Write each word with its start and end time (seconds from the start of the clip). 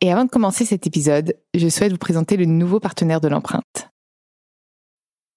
Et 0.00 0.12
avant 0.12 0.24
de 0.24 0.30
commencer 0.30 0.64
cet 0.64 0.86
épisode, 0.86 1.36
je 1.54 1.68
souhaite 1.68 1.92
vous 1.92 1.98
présenter 1.98 2.36
le 2.36 2.44
nouveau 2.44 2.80
partenaire 2.80 3.20
de 3.20 3.28
l'empreinte. 3.28 3.90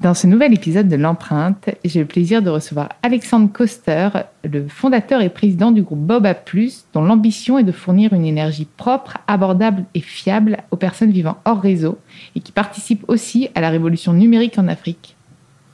Dans 0.00 0.14
ce 0.14 0.26
nouvel 0.26 0.52
épisode 0.52 0.88
de 0.88 0.96
l'empreinte, 0.96 1.70
j'ai 1.84 2.00
le 2.00 2.06
plaisir 2.06 2.42
de 2.42 2.50
recevoir 2.50 2.88
Alexandre 3.02 3.48
Coster, 3.52 4.08
le 4.42 4.66
fondateur 4.66 5.22
et 5.22 5.28
président 5.28 5.70
du 5.70 5.82
groupe 5.82 6.00
Boba 6.00 6.34
Plus, 6.34 6.84
dont 6.92 7.04
l'ambition 7.04 7.58
est 7.58 7.64
de 7.64 7.70
fournir 7.70 8.12
une 8.12 8.24
énergie 8.24 8.66
propre, 8.76 9.18
abordable 9.28 9.84
et 9.94 10.00
fiable 10.00 10.58
aux 10.72 10.76
personnes 10.76 11.12
vivant 11.12 11.38
hors 11.44 11.60
réseau 11.60 11.98
et 12.34 12.40
qui 12.40 12.50
participe 12.50 13.04
aussi 13.06 13.50
à 13.54 13.60
la 13.60 13.70
révolution 13.70 14.12
numérique 14.12 14.58
en 14.58 14.66
Afrique. 14.66 15.14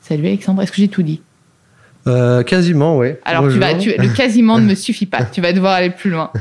Salut 0.02 0.26
Alexandre, 0.26 0.60
est-ce 0.60 0.72
que 0.72 0.78
j'ai 0.78 0.88
tout 0.88 1.02
dit? 1.02 1.22
Euh, 2.06 2.42
quasiment, 2.42 2.98
oui. 2.98 3.08
Alors, 3.24 3.48
tu 3.48 3.58
vas, 3.58 3.74
tu, 3.74 3.90
le 3.90 4.14
quasiment 4.14 4.58
ne 4.58 4.66
me 4.66 4.74
suffit 4.76 5.06
pas. 5.06 5.24
Tu 5.24 5.40
vas 5.40 5.52
devoir 5.52 5.74
aller 5.74 5.90
plus 5.90 6.10
loin. 6.10 6.30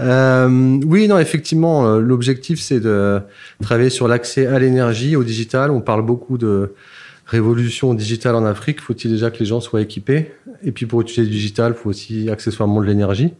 Euh, 0.00 0.78
oui, 0.86 1.08
non, 1.08 1.18
effectivement, 1.18 1.84
euh, 1.84 1.98
l'objectif, 1.98 2.60
c'est 2.60 2.78
de 2.78 3.20
travailler 3.60 3.90
sur 3.90 4.06
l'accès 4.06 4.46
à 4.46 4.56
l'énergie, 4.60 5.16
au 5.16 5.24
digital. 5.24 5.72
On 5.72 5.80
parle 5.80 6.02
beaucoup 6.02 6.38
de 6.38 6.72
révolution 7.28 7.92
digitale 7.92 8.34
en 8.34 8.46
Afrique, 8.46 8.80
faut-il 8.80 9.10
déjà 9.10 9.30
que 9.30 9.38
les 9.38 9.44
gens 9.44 9.60
soient 9.60 9.82
équipés? 9.82 10.32
Et 10.62 10.72
puis 10.72 10.86
pour 10.86 11.02
utiliser 11.02 11.22
le 11.22 11.28
digital, 11.28 11.74
faut 11.74 11.90
aussi 11.90 12.30
accessoirement 12.30 12.80
de 12.80 12.86
l'énergie 12.86 13.34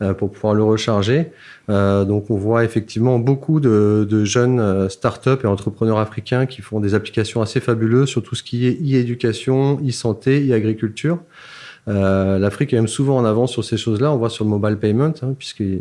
euh, 0.00 0.14
pour 0.14 0.30
pouvoir 0.30 0.54
le 0.54 0.62
recharger. 0.62 1.32
Euh, 1.68 2.04
donc 2.04 2.30
on 2.30 2.36
voit 2.36 2.64
effectivement 2.64 3.18
beaucoup 3.18 3.58
de, 3.58 4.06
de 4.08 4.24
jeunes 4.24 4.60
euh, 4.60 4.88
startups 4.88 5.42
et 5.42 5.46
entrepreneurs 5.46 5.98
africains 5.98 6.46
qui 6.46 6.62
font 6.62 6.78
des 6.78 6.94
applications 6.94 7.42
assez 7.42 7.58
fabuleuses 7.60 8.08
sur 8.08 8.22
tout 8.22 8.36
ce 8.36 8.44
qui 8.44 8.66
est 8.66 8.80
e-éducation, 8.80 9.80
e-santé, 9.84 10.48
e-agriculture. 10.48 11.18
Euh, 11.88 12.38
L'Afrique 12.38 12.72
est 12.72 12.76
même 12.76 12.88
souvent 12.88 13.16
en 13.16 13.24
avance 13.24 13.52
sur 13.52 13.64
ces 13.64 13.76
choses-là. 13.76 14.12
On 14.12 14.16
voit 14.16 14.30
sur 14.30 14.44
le 14.44 14.50
mobile 14.50 14.76
payment, 14.76 15.12
hein, 15.22 15.34
puisque 15.36 15.62
euh, 15.62 15.80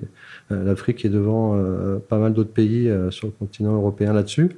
l'Afrique 0.49 1.05
est 1.05 1.09
devant 1.09 1.55
euh, 1.55 1.99
pas 1.99 2.17
mal 2.17 2.33
d'autres 2.33 2.51
pays 2.51 2.91
sur 3.11 3.27
le 3.27 3.33
continent 3.33 3.73
européen 3.73 4.13
là-dessus. 4.13 4.49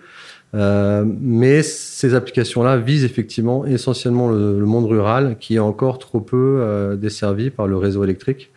Euh, 0.55 1.03
mais 1.05 1.63
ces 1.63 2.13
applications-là 2.13 2.77
visent 2.77 3.05
effectivement 3.05 3.65
essentiellement 3.65 4.29
le, 4.29 4.65
monde 4.65 4.85
rural 4.85 5.37
qui 5.39 5.55
est 5.55 5.59
encore 5.59 5.97
trop 5.97 6.19
peu 6.19 6.57
euh, 6.59 6.95
desservi 6.95 7.49
par 7.49 7.67
le 7.67 7.77
réseau 7.77 8.03
électrique. 8.03 8.51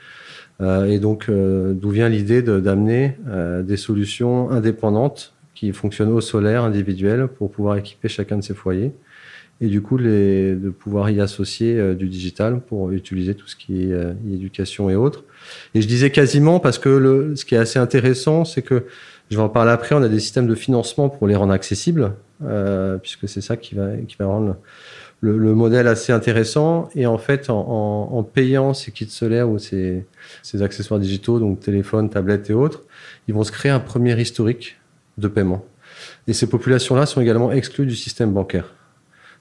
Euh, 0.60 0.86
et 0.86 0.98
donc, 0.98 1.26
euh, 1.28 1.74
d'où 1.74 1.90
vient 1.90 2.08
l'idée 2.08 2.42
d'amener 2.42 3.16
euh, 3.28 3.62
des 3.62 3.76
solutions 3.76 4.50
indépendantes 4.50 5.34
qui 5.54 5.72
fonctionnent 5.72 6.12
au 6.12 6.20
solaire 6.20 6.64
individuel 6.64 7.28
pour 7.28 7.50
pouvoir 7.50 7.76
équiper 7.76 8.08
chacun 8.08 8.36
de 8.36 8.42
ces 8.42 8.54
foyers. 8.54 8.92
Et 9.62 9.68
du 9.68 9.80
coup, 9.80 9.96
les, 9.96 10.54
de 10.54 10.68
pouvoir 10.68 11.08
y 11.08 11.18
associer 11.18 11.94
du 11.94 12.08
digital 12.08 12.60
pour 12.60 12.90
utiliser 12.90 13.34
tout 13.34 13.46
ce 13.46 13.56
qui 13.56 13.84
est 13.84 13.94
éducation 14.30 14.90
et 14.90 14.96
autres. 14.96 15.24
Et 15.74 15.80
je 15.80 15.88
disais 15.88 16.10
quasiment 16.10 16.60
parce 16.60 16.78
que 16.78 16.90
le, 16.90 17.34
ce 17.36 17.46
qui 17.46 17.54
est 17.54 17.58
assez 17.58 17.78
intéressant, 17.78 18.44
c'est 18.44 18.60
que 18.60 18.84
je 19.31 19.37
vais 19.37 19.42
en 19.42 19.48
parler 19.48 19.70
après. 19.70 19.94
On 19.94 20.03
a 20.03 20.09
des 20.09 20.20
systèmes 20.20 20.47
de 20.47 20.54
financement 20.54 21.09
pour 21.09 21.26
les 21.26 21.37
rendre 21.37 21.53
accessibles, 21.53 22.14
euh, 22.44 22.98
puisque 22.98 23.28
c'est 23.28 23.41
ça 23.41 23.56
qui 23.56 23.75
va, 23.75 23.97
qui 23.97 24.16
va 24.19 24.26
rendre 24.26 24.56
le, 25.20 25.38
le, 25.38 25.54
modèle 25.54 25.88
assez 25.88 26.12
intéressant. 26.12 26.88
Et 26.94 27.06
en 27.06 27.19
fait, 27.19 27.50
en, 27.50 27.59
en, 27.59 28.19
en 28.19 28.22
payant 28.22 28.75
ces 28.75 28.92
kits 28.92 29.09
solaires 29.09 29.48
ou 29.48 29.59
ces, 29.59 30.06
ces, 30.42 30.62
accessoires 30.62 31.00
digitaux, 31.00 31.38
donc 31.38 31.60
téléphone, 31.60 32.10
tablette 32.10 32.50
et 32.50 32.54
autres, 32.54 32.82
ils 33.28 33.34
vont 33.34 33.44
se 33.44 33.53
créer 33.53 33.72
un 33.72 33.81
premier 33.81 34.19
historique 34.20 34.76
de 35.19 35.28
paiement. 35.28 35.64
Et 36.28 36.32
ces 36.32 36.48
populations-là 36.48 37.06
sont 37.06 37.20
également 37.20 37.53
exclues 37.53 37.87
du 37.87 37.97
système 37.97 38.32
bancaire. 38.32 38.72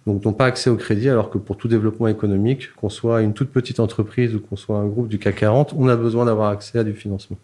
Donc, 0.06 0.23
n'ont 0.23 0.34
pas 0.34 0.46
accès 0.46 0.69
au 0.69 0.75
crédit, 0.75 1.09
alors 1.09 1.31
que 1.31 1.40
pour 1.40 1.57
tout 1.57 1.67
développement 1.67 2.07
économique, 2.07 2.72
qu'on 2.75 2.90
soit 2.90 3.22
une 3.23 3.34
toute 3.34 3.50
petite 3.50 3.79
entreprise 3.79 4.35
ou 4.35 4.40
qu'on 4.40 4.56
soit 4.56 4.78
un 4.78 4.85
groupe 4.85 5.07
du 5.07 5.17
CAC 5.17 5.38
40, 5.38 5.73
on 5.75 5.88
a 5.88 5.96
besoin 5.96 6.25
d'avoir 6.25 6.52
accès 6.52 6.78
à 6.78 6.84
du 6.84 6.94
financement. 6.94 7.38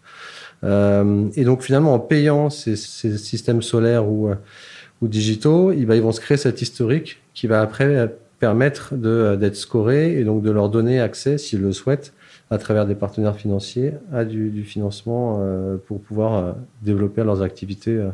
Euh, 0.63 1.27
et 1.35 1.43
donc 1.43 1.61
finalement, 1.63 1.93
en 1.93 1.99
payant 1.99 2.49
ces, 2.49 2.75
ces 2.75 3.17
systèmes 3.17 3.61
solaires 3.61 4.07
ou, 4.07 4.29
euh, 4.29 4.35
ou 5.01 5.07
digitaux, 5.07 5.71
ils, 5.71 5.85
bah, 5.85 5.95
ils 5.95 6.01
vont 6.01 6.11
se 6.11 6.21
créer 6.21 6.37
cet 6.37 6.61
historique 6.61 7.21
qui 7.33 7.47
va 7.47 7.61
après 7.61 8.09
permettre 8.41 8.95
d'être 8.95 9.55
scoré 9.55 10.19
et 10.19 10.23
donc 10.23 10.41
de 10.41 10.49
leur 10.49 10.69
donner 10.69 10.99
accès, 10.99 11.37
s'ils 11.37 11.61
le 11.61 11.71
souhaitent, 11.71 12.11
à 12.49 12.57
travers 12.57 12.85
des 12.85 12.95
partenaires 12.95 13.35
financiers, 13.35 13.93
à 14.11 14.25
du, 14.25 14.49
du 14.49 14.63
financement 14.63 15.37
euh, 15.39 15.77
pour 15.87 16.01
pouvoir 16.01 16.33
euh, 16.33 16.51
développer 16.81 17.23
leurs 17.23 17.43
activités 17.43 17.95
euh, 17.95 18.09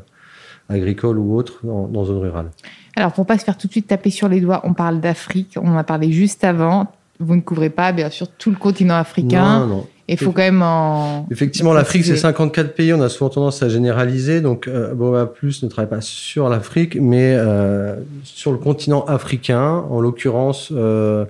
agricoles 0.69 1.17
ou 1.17 1.35
autres 1.35 1.65
dans, 1.65 1.87
dans 1.87 2.03
zone 2.03 2.19
rurale. 2.19 2.51
Alors, 2.95 3.13
pour 3.13 3.25
pas 3.25 3.37
se 3.37 3.45
faire 3.45 3.57
tout 3.57 3.67
de 3.67 3.71
suite 3.71 3.87
taper 3.87 4.09
sur 4.09 4.27
les 4.27 4.41
doigts, 4.41 4.61
on 4.65 4.73
parle 4.73 4.99
d'Afrique, 4.99 5.55
on 5.59 5.69
en 5.69 5.77
a 5.77 5.83
parlé 5.83 6.11
juste 6.11 6.43
avant. 6.43 6.91
Vous 7.19 7.35
ne 7.35 7.41
couvrez 7.41 7.69
pas, 7.69 7.93
bien 7.93 8.09
sûr, 8.09 8.27
tout 8.27 8.51
le 8.51 8.57
continent 8.57 8.95
africain. 8.95 9.61
Non, 9.61 9.67
non. 9.67 9.87
Il 10.09 10.18
faut 10.18 10.31
quand 10.31 10.41
même 10.41 10.62
en... 10.62 11.28
Effectivement, 11.31 11.73
l'Afrique, 11.73 12.06
c'est 12.06 12.16
54 12.16 12.73
pays. 12.73 12.94
On 12.94 13.01
a 13.01 13.09
souvent 13.09 13.29
tendance 13.29 13.62
à 13.62 13.68
généraliser. 13.68 14.40
Donc, 14.40 14.68
euh, 14.68 14.94
Boba 14.94 15.25
Plus 15.25 15.63
ne 15.63 15.68
travaille 15.68 15.90
pas 15.90 16.01
sur 16.01 16.47
l'Afrique, 16.47 16.97
mais 17.00 17.35
euh, 17.35 17.95
sur 18.23 18.53
le 18.53 18.57
continent 18.57 19.03
africain. 19.06 19.85
En 19.90 20.00
l'occurrence, 20.00 20.69
euh, 20.72 21.25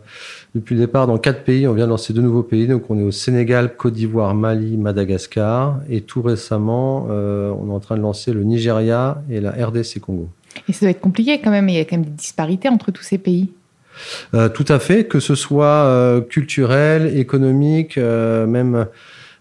depuis 0.54 0.76
le 0.76 0.82
départ, 0.82 1.08
dans 1.08 1.18
quatre 1.18 1.44
pays, 1.44 1.68
on 1.68 1.74
vient 1.74 1.86
de 1.86 1.90
lancer 1.90 2.14
deux 2.14 2.22
nouveaux 2.22 2.44
pays. 2.44 2.68
Donc, 2.68 2.84
on 2.90 3.00
est 3.00 3.04
au 3.04 3.12
Sénégal, 3.12 3.76
Côte 3.76 3.94
d'Ivoire, 3.94 4.36
Mali, 4.36 4.78
Madagascar. 4.78 5.80
Et 5.90 6.02
tout 6.02 6.22
récemment, 6.22 7.08
euh, 7.10 7.52
on 7.60 7.70
est 7.72 7.74
en 7.74 7.80
train 7.80 7.98
de 7.98 8.02
lancer 8.02 8.32
le 8.32 8.44
Nigeria 8.44 9.24
et 9.32 9.42
la 9.42 9.52
RDC 9.52 10.00
Congo. 10.00 10.30
Et 10.70 10.74
ça 10.74 10.82
doit 10.82 10.92
être 10.92 11.02
compliqué 11.02 11.40
quand 11.44 11.52
même. 11.52 11.68
Il 11.68 11.76
y 11.76 11.80
a 11.80 11.86
quand 11.86 11.98
même 11.98 12.06
des 12.06 12.12
disparités 12.12 12.70
entre 12.70 12.92
tous 12.92 13.04
ces 13.04 13.18
pays. 13.18 13.50
Euh, 14.34 14.50
tout 14.50 14.66
à 14.68 14.80
fait, 14.80 15.06
que 15.06 15.20
ce 15.20 15.36
soit 15.36 15.66
euh, 15.66 16.22
culturel, 16.22 17.18
économique, 17.18 17.98
euh, 17.98 18.46
même 18.46 18.88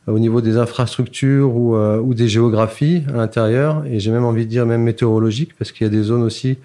au 0.06 0.19
niveau 0.19 0.41
des 0.41 0.56
infrastructures 0.56 1.56
ou, 1.56 1.77
ou 1.77 2.15
des 2.15 2.28
géographies 2.28 3.03
à 3.12 3.17
l'intérieur, 3.17 3.84
et 3.91 3.99
j'ai 3.99 4.12
même 4.12 4.25
envie 4.25 4.44
de 4.44 4.50
dire 4.50 4.65
même 4.65 4.83
météorologique, 4.83 5.56
parce 5.59 5.72
qu'il 5.72 5.84
y 5.84 5.91
a 5.91 5.91
des 5.91 6.05
zones 6.05 6.22
aussi, 6.22 6.59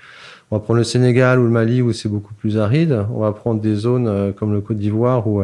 on 0.51 0.57
va 0.57 0.59
prendre 0.59 0.77
le 0.77 0.83
Sénégal 0.83 1.39
ou 1.39 1.45
le 1.45 1.49
Mali 1.49 1.81
où 1.81 1.91
c'est 1.91 2.07
beaucoup 2.07 2.35
plus 2.35 2.59
aride, 2.59 3.03
on 3.11 3.21
va 3.21 3.31
prendre 3.31 3.59
des 3.59 3.73
zones 3.73 4.31
comme 4.33 4.53
le 4.53 4.61
Côte 4.61 4.77
d'Ivoire 4.77 5.27
où 5.27 5.41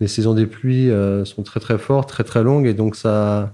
les 0.00 0.08
saisons 0.08 0.34
des 0.34 0.46
pluies 0.46 0.90
sont 1.24 1.44
très 1.44 1.60
très 1.60 1.78
fortes, 1.78 2.08
très 2.08 2.24
très 2.24 2.42
longues, 2.42 2.66
et 2.66 2.74
donc 2.74 2.96
ça 2.96 3.52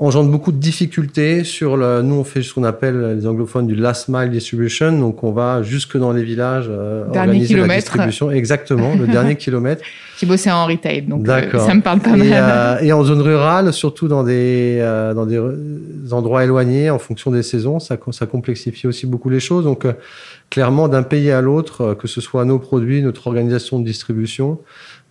engendre 0.00 0.28
beaucoup 0.28 0.50
de 0.50 0.56
difficultés 0.56 1.44
sur 1.44 1.76
le, 1.76 2.02
nous 2.02 2.16
on 2.16 2.24
fait 2.24 2.42
ce 2.42 2.52
qu'on 2.52 2.64
appelle 2.64 3.16
les 3.16 3.26
anglophones 3.26 3.66
du 3.66 3.76
last 3.76 4.08
mile 4.08 4.30
distribution. 4.30 4.98
Donc 4.98 5.22
on 5.22 5.30
va 5.30 5.62
jusque 5.62 5.96
dans 5.96 6.12
les 6.12 6.24
villages 6.24 6.66
euh, 6.68 7.06
organiser 7.06 7.46
kilomètre. 7.46 7.68
la 7.68 7.76
distribution. 7.76 8.30
Exactement 8.30 8.94
le 8.96 9.06
dernier 9.16 9.36
kilomètre. 9.36 9.82
J'ai 10.18 10.26
bossé 10.26 10.50
en 10.50 10.66
retail 10.66 11.02
donc 11.02 11.28
euh, 11.28 11.58
ça 11.58 11.74
me 11.74 11.80
parle 11.80 12.00
pas 12.00 12.10
et, 12.10 12.16
mal. 12.16 12.28
euh, 12.32 12.78
et 12.80 12.92
en 12.92 13.04
zone 13.04 13.20
rurale 13.20 13.72
surtout 13.72 14.08
dans 14.08 14.24
des 14.24 14.78
euh, 14.80 15.14
dans 15.14 15.26
des 15.26 15.40
endroits 16.12 16.42
éloignés 16.44 16.90
en 16.90 16.98
fonction 16.98 17.30
des 17.30 17.42
saisons 17.42 17.78
ça 17.78 17.96
ça 18.10 18.26
complexifie 18.26 18.86
aussi 18.88 19.06
beaucoup 19.06 19.30
les 19.30 19.40
choses. 19.40 19.64
Donc 19.64 19.84
euh, 19.84 19.92
clairement 20.54 20.86
d'un 20.86 21.02
pays 21.02 21.32
à 21.32 21.40
l'autre 21.40 21.94
que 21.94 22.06
ce 22.06 22.20
soit 22.20 22.44
nos 22.44 22.60
produits 22.60 23.02
notre 23.02 23.26
organisation 23.26 23.80
de 23.80 23.84
distribution 23.84 24.60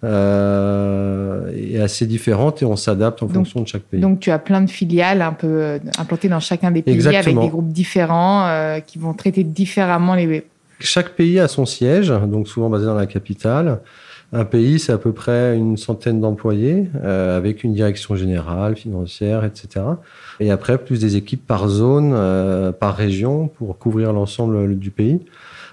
euh, 0.05 1.49
est 1.53 1.79
assez 1.79 2.05
différente 2.05 2.61
et 2.61 2.65
on 2.65 2.75
s'adapte 2.75 3.23
en 3.23 3.27
donc, 3.27 3.35
fonction 3.35 3.61
de 3.61 3.67
chaque 3.67 3.83
pays. 3.83 4.01
Donc 4.01 4.19
tu 4.19 4.31
as 4.31 4.39
plein 4.39 4.59
de 4.61 4.69
filiales 4.69 5.21
un 5.21 5.31
peu 5.31 5.47
euh, 5.47 5.79
implantées 5.97 6.27
dans 6.27 6.41
chacun 6.41 6.71
des 6.71 6.81
pays 6.81 6.93
Exactement. 6.93 7.39
avec 7.39 7.49
des 7.49 7.51
groupes 7.51 7.71
différents 7.71 8.45
euh, 8.47 8.79
qui 8.81 8.97
vont 8.97 9.13
traiter 9.13 9.45
différemment 9.45 10.15
les. 10.15 10.45
Chaque 10.79 11.11
pays 11.11 11.39
a 11.39 11.47
son 11.47 11.65
siège, 11.65 12.09
donc 12.09 12.49
souvent 12.49 12.69
basé 12.69 12.85
dans 12.85 12.95
la 12.95 13.05
capitale. 13.05 13.79
Un 14.35 14.45
pays, 14.45 14.79
c'est 14.79 14.91
à 14.91 14.97
peu 14.97 15.11
près 15.11 15.55
une 15.55 15.77
centaine 15.77 16.19
d'employés, 16.19 16.87
euh, 17.03 17.37
avec 17.37 17.63
une 17.63 17.73
direction 17.73 18.15
générale, 18.15 18.75
financière, 18.75 19.45
etc. 19.45 19.85
Et 20.39 20.49
après, 20.49 20.79
plus 20.79 20.99
des 20.99 21.15
équipes 21.17 21.45
par 21.45 21.67
zone, 21.67 22.13
euh, 22.15 22.71
par 22.71 22.95
région, 22.95 23.47
pour 23.47 23.77
couvrir 23.77 24.11
l'ensemble 24.11 24.75
du 24.79 24.89
pays. 24.89 25.19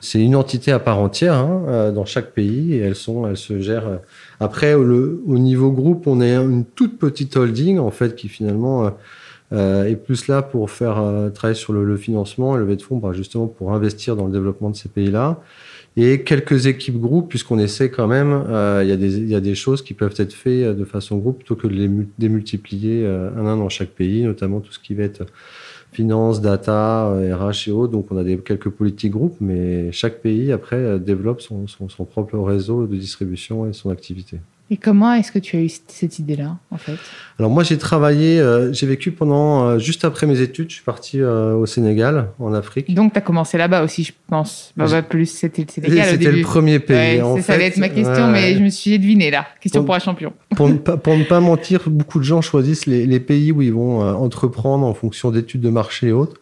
C'est 0.02 0.22
une 0.22 0.36
entité 0.36 0.72
à 0.72 0.78
part 0.78 0.98
entière 0.98 1.34
hein, 1.34 1.62
euh, 1.68 1.90
dans 1.90 2.04
chaque 2.04 2.32
pays, 2.32 2.74
et 2.74 2.80
elles 2.80 2.96
sont, 2.96 3.26
elles 3.26 3.38
se 3.38 3.60
gèrent. 3.60 4.00
Après, 4.40 4.72
le, 4.72 5.22
au 5.26 5.38
niveau 5.38 5.72
groupe, 5.72 6.06
on 6.06 6.20
est 6.20 6.34
une 6.34 6.66
toute 6.66 6.98
petite 6.98 7.38
holding 7.38 7.78
en 7.78 7.90
fait 7.90 8.14
qui 8.14 8.28
finalement 8.28 8.92
euh, 9.54 9.84
est 9.84 9.96
plus 9.96 10.28
là 10.28 10.42
pour 10.42 10.70
faire 10.70 11.02
travailler 11.34 11.58
sur 11.58 11.72
le, 11.72 11.84
le, 11.84 11.96
financement 11.96 12.56
et 12.56 12.60
lever 12.60 12.76
de 12.76 12.82
fonds, 12.82 12.98
bah, 12.98 13.12
justement 13.14 13.46
pour 13.46 13.72
investir 13.72 14.16
dans 14.16 14.26
le 14.26 14.32
développement 14.32 14.68
de 14.68 14.76
ces 14.76 14.90
pays-là 14.90 15.40
et 15.96 16.22
quelques 16.22 16.66
équipes 16.66 17.00
groupes, 17.00 17.28
puisqu'on 17.28 17.58
essaie 17.58 17.90
quand 17.90 18.06
même, 18.06 18.32
euh, 18.32 18.82
il 18.84 18.88
y, 19.28 19.34
a 19.34 19.40
des, 19.40 19.54
choses 19.54 19.82
qui 19.82 19.92
peuvent 19.94 20.14
être 20.16 20.32
faites 20.32 20.76
de 20.76 20.84
façon 20.84 21.18
groupe 21.18 21.38
plutôt 21.38 21.56
que 21.56 21.66
de 21.66 21.74
les 21.74 21.90
démultiplier 22.18 23.04
euh, 23.04 23.30
un 23.36 23.46
à 23.46 23.50
un 23.50 23.56
dans 23.56 23.68
chaque 23.68 23.90
pays, 23.90 24.22
notamment 24.22 24.60
tout 24.60 24.72
ce 24.72 24.78
qui 24.78 24.94
va 24.94 25.02
être 25.02 25.26
finance, 25.92 26.40
data, 26.40 27.08
RH 27.10 27.68
et 27.68 27.70
autres. 27.72 27.92
Donc 27.92 28.06
on 28.12 28.16
a 28.16 28.24
des, 28.24 28.38
quelques 28.38 28.70
politiques 28.70 29.12
groupes, 29.12 29.36
mais 29.40 29.90
chaque 29.90 30.20
pays 30.20 30.52
après 30.52 31.00
développe 31.00 31.40
son 31.40 31.66
propre 32.04 32.38
réseau 32.38 32.86
de 32.86 32.96
distribution 32.96 33.68
et 33.68 33.72
son 33.72 33.90
activité. 33.90 34.38
Et 34.72 34.76
comment 34.76 35.12
est-ce 35.14 35.32
que 35.32 35.40
tu 35.40 35.56
as 35.56 35.60
eu 35.60 35.68
cette 35.88 36.20
idée-là, 36.20 36.56
en 36.70 36.76
fait? 36.76 36.94
Alors 37.40 37.50
moi, 37.50 37.64
j'ai 37.64 37.76
travaillé, 37.76 38.38
euh, 38.38 38.72
j'ai 38.72 38.86
vécu 38.86 39.10
pendant, 39.10 39.64
euh, 39.64 39.78
juste 39.80 40.04
après 40.04 40.28
mes 40.28 40.40
études, 40.40 40.70
je 40.70 40.76
suis 40.76 40.84
parti 40.84 41.20
euh, 41.20 41.54
au 41.54 41.66
Sénégal, 41.66 42.28
en 42.38 42.54
Afrique. 42.54 42.94
Donc, 42.94 43.12
tu 43.12 43.18
as 43.18 43.20
commencé 43.20 43.58
là-bas 43.58 43.82
aussi, 43.82 44.04
je 44.04 44.12
pense. 44.28 44.72
Bah, 44.76 44.86
bah, 44.88 45.02
plus, 45.02 45.26
c'était 45.26 45.62
le 45.62 45.68
Sénégal 45.68 46.08
C'était 46.10 46.30
le 46.30 46.42
premier 46.42 46.78
pays, 46.78 47.20
en 47.20 47.34
fait. 47.34 47.42
Ça 47.42 47.54
allait 47.54 47.66
être 47.66 47.78
ma 47.78 47.88
question, 47.88 48.28
mais 48.28 48.54
je 48.54 48.60
me 48.60 48.68
suis 48.68 48.96
deviné 48.96 49.32
là. 49.32 49.44
Question 49.60 49.84
pour, 49.84 49.96
un 49.96 49.98
champion. 49.98 50.32
Pour 50.54 50.68
ne, 50.68 50.74
pas, 50.78 50.96
pour 50.96 51.16
ne 51.16 51.24
pas 51.24 51.40
mentir, 51.40 51.90
beaucoup 51.90 52.20
de 52.20 52.24
gens 52.24 52.40
choisissent 52.40 52.86
les, 52.86 53.06
les 53.06 53.20
pays 53.20 53.50
où 53.50 53.62
ils 53.62 53.72
vont 53.72 54.00
entreprendre 54.00 54.86
en 54.86 54.94
fonction 54.94 55.32
d'études 55.32 55.62
de 55.62 55.70
marché 55.70 56.08
et 56.08 56.12
autres. 56.12 56.36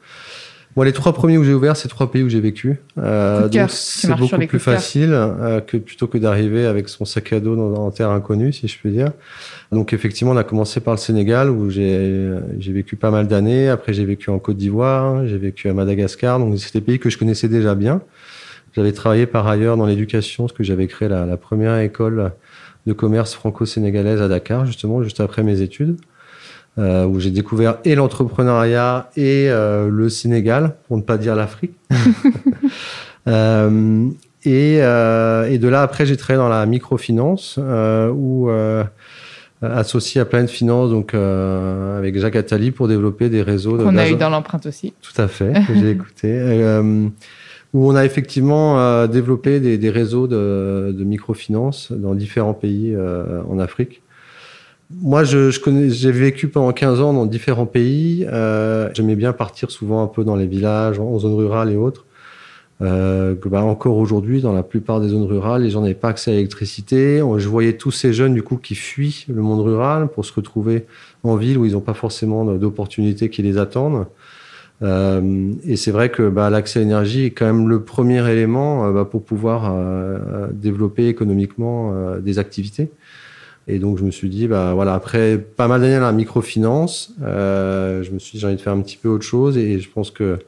Moi, 0.76 0.84
les 0.84 0.92
trois 0.92 1.12
premiers 1.12 1.38
où 1.38 1.44
j'ai 1.44 1.54
ouvert, 1.54 1.76
c'est 1.76 1.88
trois 1.88 2.10
pays 2.10 2.22
où 2.22 2.28
j'ai 2.28 2.40
vécu. 2.40 2.78
Euh, 2.98 3.48
donc 3.48 3.70
c'est 3.70 4.14
beaucoup 4.14 4.38
plus 4.38 4.60
facile 4.60 5.10
euh, 5.12 5.60
que 5.60 5.76
plutôt 5.76 6.06
que 6.06 6.18
d'arriver 6.18 6.66
avec 6.66 6.88
son 6.88 7.04
sac 7.04 7.32
à 7.32 7.40
dos 7.40 7.56
dans, 7.56 7.74
en 7.74 7.90
terre 7.90 8.10
inconnue, 8.10 8.52
si 8.52 8.68
je 8.68 8.78
peux 8.80 8.90
dire. 8.90 9.10
Donc 9.72 9.92
effectivement, 9.92 10.32
on 10.32 10.36
a 10.36 10.44
commencé 10.44 10.80
par 10.80 10.94
le 10.94 10.98
Sénégal 10.98 11.50
où 11.50 11.68
j'ai 11.68 12.30
j'ai 12.58 12.72
vécu 12.72 12.96
pas 12.96 13.10
mal 13.10 13.26
d'années. 13.26 13.68
Après, 13.68 13.92
j'ai 13.92 14.04
vécu 14.04 14.30
en 14.30 14.38
Côte 14.38 14.56
d'Ivoire, 14.56 15.26
j'ai 15.26 15.38
vécu 15.38 15.68
à 15.68 15.74
Madagascar. 15.74 16.38
Donc 16.38 16.56
c'est 16.58 16.74
des 16.74 16.80
pays 16.80 16.98
que 16.98 17.10
je 17.10 17.18
connaissais 17.18 17.48
déjà 17.48 17.74
bien. 17.74 18.00
J'avais 18.76 18.92
travaillé 18.92 19.26
par 19.26 19.48
ailleurs 19.48 19.76
dans 19.76 19.86
l'éducation, 19.86 20.44
parce 20.44 20.56
que 20.56 20.62
j'avais 20.62 20.86
créé 20.86 21.08
la, 21.08 21.26
la 21.26 21.36
première 21.36 21.78
école 21.78 22.32
de 22.86 22.92
commerce 22.92 23.34
franco-sénégalaise 23.34 24.22
à 24.22 24.28
Dakar, 24.28 24.64
justement, 24.66 25.02
juste 25.02 25.20
après 25.20 25.42
mes 25.42 25.60
études. 25.60 25.96
Euh, 26.78 27.06
où 27.06 27.18
j'ai 27.18 27.32
découvert 27.32 27.78
et 27.84 27.96
l'entrepreneuriat 27.96 29.10
et 29.16 29.50
euh, 29.50 29.88
le 29.90 30.08
Sénégal, 30.08 30.76
pour 30.86 30.96
ne 30.96 31.02
pas 31.02 31.18
dire 31.18 31.34
l'Afrique. 31.34 31.72
euh, 33.26 34.06
et, 34.44 34.74
et, 34.74 35.58
de 35.58 35.68
là, 35.68 35.82
après, 35.82 36.06
j'ai 36.06 36.16
travaillé 36.16 36.38
dans 36.38 36.48
la 36.48 36.64
microfinance, 36.66 37.58
où 37.58 38.48
associé 39.60 40.20
à 40.20 40.24
Planet 40.24 40.48
Finance, 40.48 40.90
donc 40.90 41.14
avec 41.14 42.16
Jacques 42.16 42.36
Attali, 42.36 42.70
pour 42.70 42.86
développer 42.86 43.28
des 43.28 43.42
réseaux. 43.42 43.76
Qu'on 43.76 43.96
a 43.96 44.08
eu 44.08 44.14
dans 44.14 44.30
l'empreinte 44.30 44.66
aussi. 44.66 44.94
Tout 45.02 45.20
à 45.20 45.26
fait, 45.26 45.52
que 45.66 45.74
j'ai 45.74 45.90
écouté. 45.90 46.40
où 47.74 47.90
on 47.90 47.96
a 47.96 48.04
effectivement 48.04 49.06
développé 49.08 49.58
des, 49.58 49.78
des 49.78 49.90
réseaux 49.90 50.28
de, 50.28 50.94
de, 50.96 51.04
microfinance 51.04 51.90
dans 51.90 52.14
différents 52.14 52.54
pays 52.54 52.96
en 53.50 53.58
Afrique. 53.58 54.00
Moi, 54.90 55.22
je, 55.22 55.50
j'ai 55.90 56.12
vécu 56.12 56.48
pendant 56.48 56.72
15 56.72 57.02
ans 57.02 57.12
dans 57.12 57.26
différents 57.26 57.66
pays. 57.66 58.26
Euh, 58.26 58.88
j'aimais 58.94 59.16
bien 59.16 59.34
partir 59.34 59.70
souvent 59.70 60.02
un 60.02 60.06
peu 60.06 60.24
dans 60.24 60.34
les 60.34 60.46
villages, 60.46 60.98
en 60.98 61.18
zone 61.18 61.34
rurale 61.34 61.70
et 61.70 61.76
autres. 61.76 62.06
Euh, 62.80 63.34
bah, 63.44 63.62
encore 63.62 63.98
aujourd'hui, 63.98 64.40
dans 64.40 64.54
la 64.54 64.62
plupart 64.62 65.00
des 65.00 65.08
zones 65.08 65.24
rurales, 65.24 65.62
les 65.62 65.70
gens 65.70 65.82
n'avaient 65.82 65.92
pas 65.92 66.08
accès 66.08 66.30
à 66.30 66.34
l'électricité. 66.34 67.20
Je 67.36 67.48
voyais 67.48 67.74
tous 67.74 67.90
ces 67.90 68.14
jeunes 68.14 68.32
du 68.32 68.42
coup 68.42 68.56
qui 68.56 68.74
fuient 68.74 69.26
le 69.28 69.42
monde 69.42 69.60
rural 69.60 70.08
pour 70.08 70.24
se 70.24 70.32
retrouver 70.32 70.86
en 71.22 71.36
ville 71.36 71.58
où 71.58 71.66
ils 71.66 71.72
n'ont 71.72 71.80
pas 71.80 71.94
forcément 71.94 72.46
d'opportunités 72.56 73.28
qui 73.28 73.42
les 73.42 73.58
attendent. 73.58 74.06
Euh, 74.80 75.52
et 75.64 75.76
c'est 75.76 75.90
vrai 75.90 76.08
que 76.08 76.30
bah, 76.30 76.48
l'accès 76.48 76.78
à 76.78 76.82
l'énergie 76.82 77.24
est 77.24 77.30
quand 77.32 77.46
même 77.46 77.68
le 77.68 77.82
premier 77.82 78.26
élément 78.30 78.90
bah, 78.90 79.04
pour 79.04 79.22
pouvoir 79.22 79.70
développer 80.52 81.08
économiquement 81.08 82.16
des 82.20 82.38
activités. 82.38 82.90
Et 83.70 83.78
donc, 83.78 83.98
je 83.98 84.02
me 84.02 84.10
suis 84.10 84.30
dit, 84.30 84.48
bah, 84.48 84.72
voilà, 84.72 84.94
après 84.94 85.36
pas 85.36 85.68
mal 85.68 85.82
d'années 85.82 85.96
dans 85.96 86.06
la 86.06 86.12
microfinance, 86.12 87.12
euh, 87.22 88.02
je 88.02 88.10
me 88.12 88.18
suis 88.18 88.32
dit, 88.32 88.38
j'ai 88.40 88.46
envie 88.46 88.56
de 88.56 88.60
faire 88.62 88.72
un 88.72 88.80
petit 88.80 88.96
peu 88.96 89.10
autre 89.10 89.24
chose. 89.24 89.58
Et 89.58 89.78
je 89.78 89.90
pense 89.90 90.10
que 90.10 90.38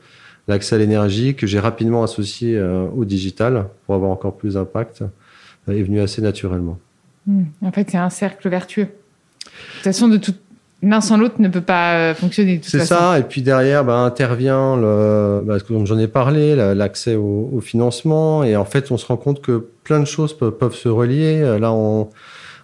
l'accès 0.48 0.76
à 0.76 0.78
l'énergie, 0.78 1.34
que 1.34 1.46
j'ai 1.46 1.60
rapidement 1.60 2.02
associé 2.02 2.56
euh, 2.56 2.86
au 2.96 3.04
digital 3.04 3.66
pour 3.84 3.94
avoir 3.94 4.10
encore 4.10 4.38
plus 4.38 4.54
d'impact, 4.54 5.02
euh, 5.68 5.72
est 5.72 5.82
venu 5.82 6.00
assez 6.00 6.22
naturellement. 6.22 6.78
Mmh. 7.26 7.42
En 7.60 7.72
fait, 7.72 7.90
c'est 7.90 7.98
un 7.98 8.08
cercle 8.08 8.48
vertueux. 8.48 8.84
De 8.84 8.88
toute 9.74 9.84
façon, 9.84 10.08
de 10.08 10.16
toute 10.16 10.40
l'un 10.82 11.02
sans 11.02 11.18
l'autre 11.18 11.34
ne 11.40 11.48
peut 11.48 11.60
pas 11.60 12.14
fonctionner. 12.14 12.58
C'est 12.62 12.86
ça. 12.86 13.18
Et 13.18 13.22
puis 13.22 13.42
derrière, 13.42 13.84
bah, 13.84 13.98
intervient 13.98 14.76
le, 14.76 15.42
bah, 15.44 15.58
comme 15.60 15.86
j'en 15.86 15.98
ai 15.98 16.08
parlé, 16.08 16.56
l'accès 16.74 17.16
au, 17.16 17.50
au, 17.52 17.60
financement. 17.60 18.44
Et 18.44 18.56
en 18.56 18.64
fait, 18.64 18.90
on 18.90 18.96
se 18.96 19.04
rend 19.04 19.18
compte 19.18 19.42
que 19.42 19.68
plein 19.84 20.00
de 20.00 20.06
choses 20.06 20.32
peuvent, 20.32 20.52
peuvent 20.52 20.74
se 20.74 20.88
relier. 20.88 21.58
Là, 21.60 21.70
on 21.70 22.08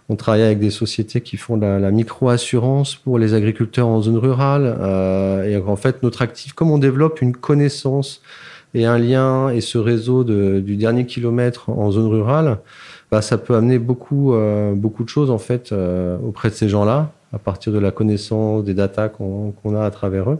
on 0.08 0.16
travaille 0.16 0.42
avec 0.42 0.60
des 0.60 0.70
sociétés 0.70 1.20
qui 1.20 1.36
font 1.36 1.56
la, 1.56 1.78
la 1.78 1.90
micro-assurance 1.90 2.94
pour 2.94 3.18
les 3.18 3.34
agriculteurs 3.34 3.88
en 3.88 4.02
zone 4.02 4.18
rurale. 4.18 4.76
Euh, 4.80 5.44
et 5.44 5.56
en 5.56 5.76
fait, 5.76 6.02
notre 6.02 6.22
actif, 6.22 6.52
comme 6.52 6.70
on 6.70 6.78
développe 6.78 7.20
une 7.20 7.34
connaissance 7.34 8.22
et 8.74 8.84
un 8.84 8.98
lien 8.98 9.48
et 9.48 9.60
ce 9.60 9.78
réseau 9.78 10.22
de, 10.22 10.60
du 10.60 10.76
dernier 10.76 11.06
kilomètre 11.06 11.70
en 11.70 11.90
zone 11.90 12.06
rurale, 12.06 12.58
bah, 13.10 13.20
ça 13.20 13.38
peut 13.38 13.56
amener 13.56 13.78
beaucoup, 13.78 14.34
euh, 14.34 14.74
beaucoup 14.74 15.02
de 15.02 15.08
choses 15.08 15.30
en 15.30 15.38
fait 15.38 15.72
euh, 15.72 16.18
auprès 16.18 16.50
de 16.50 16.54
ces 16.54 16.68
gens-là, 16.68 17.12
à 17.32 17.38
partir 17.38 17.72
de 17.72 17.78
la 17.78 17.90
connaissance, 17.90 18.64
des 18.64 18.74
datas 18.74 19.08
qu'on 19.08 19.74
a 19.74 19.84
à 19.84 19.90
travers 19.90 20.30
eux. 20.30 20.38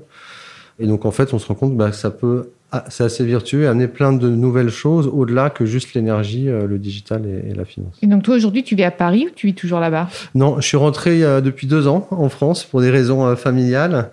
Et 0.78 0.86
donc 0.86 1.06
en 1.06 1.10
fait, 1.10 1.34
on 1.34 1.38
se 1.38 1.46
rend 1.46 1.54
compte 1.54 1.76
bah, 1.76 1.90
que 1.90 1.96
ça 1.96 2.10
peut 2.10 2.50
c'est 2.88 3.04
assez 3.04 3.24
vertueux, 3.24 3.68
amener 3.68 3.88
plein 3.88 4.12
de 4.12 4.28
nouvelles 4.28 4.70
choses 4.70 5.08
au-delà 5.12 5.50
que 5.50 5.64
juste 5.64 5.94
l'énergie, 5.94 6.48
euh, 6.48 6.66
le 6.66 6.78
digital 6.78 7.22
et, 7.26 7.50
et, 7.50 7.54
la 7.54 7.64
finance. 7.64 7.94
Et 8.02 8.06
donc 8.06 8.22
toi 8.22 8.34
aujourd'hui 8.34 8.64
tu 8.64 8.74
vis 8.74 8.84
à 8.84 8.90
Paris 8.90 9.26
ou 9.28 9.34
tu 9.34 9.46
vis 9.46 9.54
toujours 9.54 9.80
là-bas? 9.80 10.08
Non, 10.34 10.56
je 10.60 10.66
suis 10.66 10.76
rentré 10.76 11.22
euh, 11.22 11.40
depuis 11.40 11.66
deux 11.66 11.86
ans 11.86 12.06
en 12.10 12.28
France 12.28 12.64
pour 12.64 12.80
des 12.80 12.90
raisons 12.90 13.24
euh, 13.24 13.36
familiales. 13.36 14.10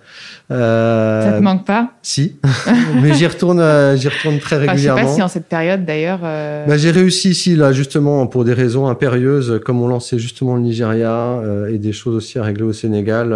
Euh, 0.51 1.21
ça 1.23 1.37
te 1.37 1.43
manque 1.43 1.65
pas? 1.65 1.91
Si, 2.01 2.35
mais 3.01 3.13
j'y 3.13 3.25
retourne, 3.25 3.61
j'y 3.95 4.07
retourne 4.07 4.39
très 4.39 4.57
régulièrement. 4.57 5.01
Enfin, 5.01 5.01
je 5.01 5.07
sais 5.07 5.13
pas 5.13 5.15
si 5.15 5.21
en 5.23 5.27
cette 5.27 5.47
période 5.47 5.85
d'ailleurs. 5.85 6.19
Bah, 6.21 6.77
j'ai 6.77 6.91
réussi 6.91 7.29
ici 7.29 7.55
là 7.55 7.71
justement 7.71 8.27
pour 8.27 8.45
des 8.45 8.53
raisons 8.53 8.87
impérieuses, 8.87 9.59
comme 9.65 9.81
on 9.81 9.87
lançait 9.87 10.19
justement 10.19 10.55
le 10.55 10.61
Nigeria 10.61 11.41
et 11.69 11.77
des 11.77 11.91
choses 11.91 12.15
aussi 12.15 12.37
à 12.39 12.43
régler 12.43 12.63
au 12.63 12.73
Sénégal. 12.73 13.35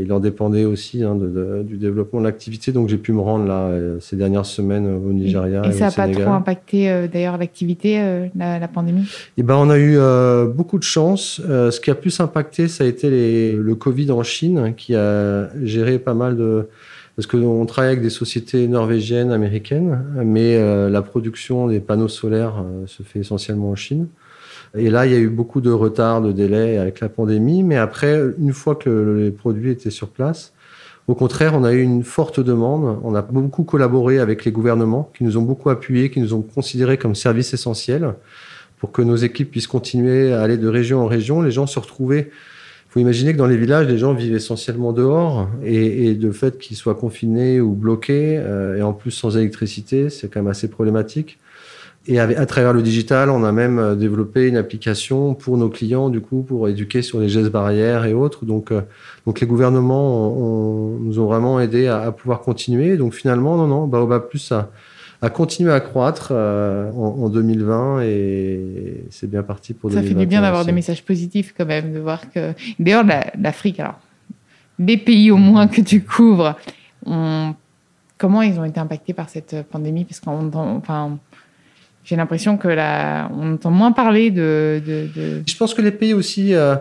il 0.00 0.12
en 0.12 0.20
dépendait 0.20 0.64
aussi 0.64 1.02
hein, 1.02 1.14
de, 1.14 1.26
de, 1.26 1.62
du 1.62 1.76
développement 1.76 2.20
de 2.20 2.24
l'activité, 2.24 2.72
donc 2.72 2.88
j'ai 2.88 2.98
pu 2.98 3.12
me 3.12 3.20
rendre 3.20 3.46
là 3.46 3.70
ces 4.00 4.16
dernières 4.22 4.46
semaines 4.46 4.86
au 4.86 5.12
Nigeria. 5.12 5.62
Et, 5.64 5.68
et 5.68 5.72
ça 5.72 5.86
n'a 5.86 5.90
pas 5.90 6.08
trop 6.08 6.30
impacté 6.30 6.88
euh, 6.88 7.08
d'ailleurs 7.08 7.38
l'activité, 7.38 8.00
euh, 8.00 8.26
la, 8.36 8.60
la, 8.60 8.68
pandémie? 8.68 9.04
Et 9.36 9.42
ben, 9.42 9.56
On 9.56 9.68
a 9.68 9.76
eu 9.76 9.96
euh, 9.96 10.46
beaucoup 10.46 10.78
de 10.78 10.84
chance. 10.84 11.40
ce 11.44 11.80
qui 11.80 11.90
a 11.90 11.94
plus 11.94 12.20
impacté, 12.20 12.68
ça 12.68 12.84
a 12.84 12.86
été 12.86 13.10
les, 13.10 13.52
le 13.52 13.74
Covid 13.74 14.10
en 14.12 14.22
Chine, 14.22 14.74
qui 14.76 14.94
a 14.94 15.48
géré 15.62 15.98
pas 15.98 16.14
mal 16.14 16.36
de... 16.36 16.68
Parce 17.16 17.26
qu'on 17.26 17.66
travaille 17.66 17.90
avec 17.90 18.02
des 18.02 18.10
sociétés 18.10 18.66
norvégiennes, 18.68 19.32
américaines, 19.32 20.02
mais 20.24 20.58
la 20.88 21.02
production 21.02 21.66
des 21.66 21.78
panneaux 21.80 22.08
solaires 22.08 22.64
se 22.86 23.02
fait 23.02 23.18
essentiellement 23.18 23.70
en 23.70 23.76
Chine. 23.76 24.06
Et 24.74 24.88
là, 24.88 25.04
il 25.04 25.12
y 25.12 25.14
a 25.14 25.18
eu 25.18 25.28
beaucoup 25.28 25.60
de 25.60 25.70
retard, 25.70 26.22
de 26.22 26.32
délai 26.32 26.78
avec 26.78 27.00
la 27.00 27.10
pandémie. 27.10 27.62
Mais 27.62 27.76
après, 27.76 28.18
une 28.38 28.54
fois 28.54 28.76
que 28.76 28.88
les 29.18 29.30
produits 29.30 29.70
étaient 29.70 29.90
sur 29.90 30.08
place, 30.08 30.54
au 31.08 31.14
contraire, 31.14 31.54
on 31.54 31.64
a 31.64 31.72
eu 31.72 31.82
une 31.82 32.04
forte 32.04 32.40
demande. 32.40 32.98
On 33.02 33.14
a 33.14 33.22
beaucoup 33.22 33.64
collaboré 33.64 34.18
avec 34.18 34.44
les 34.44 34.52
gouvernements 34.52 35.10
qui 35.16 35.24
nous 35.24 35.36
ont 35.36 35.42
beaucoup 35.42 35.70
appuyés, 35.70 36.10
qui 36.10 36.20
nous 36.20 36.34
ont 36.34 36.42
considérés 36.42 36.96
comme 36.96 37.14
service 37.14 37.52
essentiel 37.54 38.14
pour 38.78 38.92
que 38.92 39.02
nos 39.02 39.16
équipes 39.16 39.50
puissent 39.50 39.66
continuer 39.66 40.32
à 40.32 40.42
aller 40.42 40.56
de 40.56 40.68
région 40.68 41.00
en 41.02 41.06
région. 41.06 41.42
Les 41.42 41.50
gens 41.50 41.66
se 41.66 41.78
retrouvaient. 41.78 42.30
Il 42.30 42.92
faut 42.92 43.00
imaginer 43.00 43.32
que 43.32 43.38
dans 43.38 43.46
les 43.46 43.56
villages, 43.56 43.86
les 43.86 43.98
gens 43.98 44.12
vivent 44.12 44.34
essentiellement 44.34 44.92
dehors 44.92 45.48
et, 45.64 46.08
et 46.08 46.14
de 46.14 46.30
fait 46.30 46.58
qu'ils 46.58 46.76
soient 46.76 46.94
confinés 46.94 47.60
ou 47.60 47.72
bloqués 47.72 48.36
euh, 48.38 48.76
et 48.76 48.82
en 48.82 48.92
plus 48.92 49.10
sans 49.10 49.36
électricité, 49.36 50.10
c'est 50.10 50.28
quand 50.28 50.40
même 50.40 50.50
assez 50.50 50.68
problématique. 50.68 51.38
Et 52.08 52.18
à 52.18 52.46
travers 52.46 52.72
le 52.72 52.82
digital, 52.82 53.30
on 53.30 53.44
a 53.44 53.52
même 53.52 53.78
euh, 53.78 53.94
développé 53.94 54.48
une 54.48 54.56
application 54.56 55.34
pour 55.34 55.56
nos 55.56 55.68
clients, 55.68 56.08
du 56.08 56.20
coup, 56.20 56.42
pour 56.42 56.68
éduquer 56.68 57.00
sur 57.00 57.20
les 57.20 57.28
gestes 57.28 57.50
barrières 57.50 58.06
et 58.06 58.12
autres. 58.12 58.44
Donc, 58.44 58.72
euh, 58.72 58.80
donc 59.24 59.40
les 59.40 59.46
gouvernements 59.46 60.32
ont, 60.32 60.98
nous 60.98 61.20
ont 61.20 61.26
vraiment 61.26 61.60
aidé 61.60 61.86
à, 61.86 62.00
à, 62.00 62.10
pouvoir 62.10 62.40
continuer. 62.40 62.96
Donc 62.96 63.14
finalement, 63.14 63.56
non, 63.56 63.68
non, 63.68 63.86
Baobab 63.86 64.28
Plus 64.28 64.50
a, 64.50 64.72
a 65.20 65.30
continué 65.30 65.72
à 65.72 65.78
croître 65.78 66.30
euh, 66.32 66.90
en, 66.90 67.28
2020 67.28 68.00
et 68.02 69.04
c'est 69.10 69.30
bien 69.30 69.44
parti 69.44 69.72
pour 69.72 69.92
Ça 69.92 70.02
fait 70.02 70.14
du 70.14 70.26
bien 70.26 70.42
d'avoir 70.42 70.64
des 70.64 70.72
messages 70.72 71.04
positifs 71.04 71.54
quand 71.56 71.66
même, 71.66 71.92
de 71.92 72.00
voir 72.00 72.32
que. 72.32 72.52
D'ailleurs, 72.80 73.04
l'Afrique, 73.38 73.78
alors, 73.78 74.00
les 74.80 74.96
pays 74.96 75.30
au 75.30 75.36
moins 75.36 75.68
que 75.68 75.80
tu 75.80 76.02
couvres, 76.02 76.56
comment 77.04 78.42
ils 78.42 78.58
ont 78.58 78.64
été 78.64 78.80
impactés 78.80 79.12
par 79.12 79.28
cette 79.28 79.62
pandémie? 79.70 80.04
Parce 80.04 80.18
qu'on 80.18 80.50
enfin, 80.52 81.18
j'ai 82.04 82.16
l'impression 82.16 82.56
que 82.56 82.68
là, 82.68 83.30
on 83.36 83.54
entend 83.54 83.70
moins 83.70 83.92
parler 83.92 84.30
de, 84.30 84.80
Je 85.46 85.56
pense 85.56 85.74
que 85.74 85.82
les 85.82 85.92
pays 85.92 86.14
aussi. 86.14 86.54
Euh, 86.54 86.76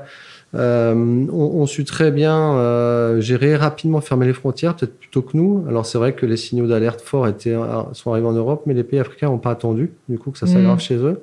euh, 0.54 1.28
on, 1.32 1.66
su 1.66 1.86
très 1.86 2.12
bien 2.12 2.56
euh, 2.56 3.22
gérer 3.22 3.56
rapidement, 3.56 4.01
fermer 4.01 4.25
les 4.25 4.34
frontières, 4.34 4.75
peut-être 4.75 4.98
plutôt 4.98 5.22
que 5.22 5.38
nous. 5.38 5.63
Alors 5.68 5.86
c'est 5.86 5.98
vrai 5.98 6.13
que 6.13 6.25
les 6.25 6.36
signaux 6.36 6.68
d'alerte 6.68 7.00
forts 7.01 7.28
étaient, 7.28 7.54
euh, 7.54 7.84
sont 7.94 8.12
arrivés 8.12 8.28
en 8.28 8.34
Europe, 8.34 8.63
mais 8.66 8.74
les 8.74 8.84
pays 8.84 9.00
africains 9.00 9.28
n'ont 9.28 9.38
pas 9.38 9.51
attendu, 9.51 9.92
du 10.10 10.18
coup, 10.18 10.32
que 10.32 10.38
ça 10.38 10.48
s'aggrave 10.48 10.78
mm. 10.78 10.82
chez 10.82 10.96
eux. 10.96 11.22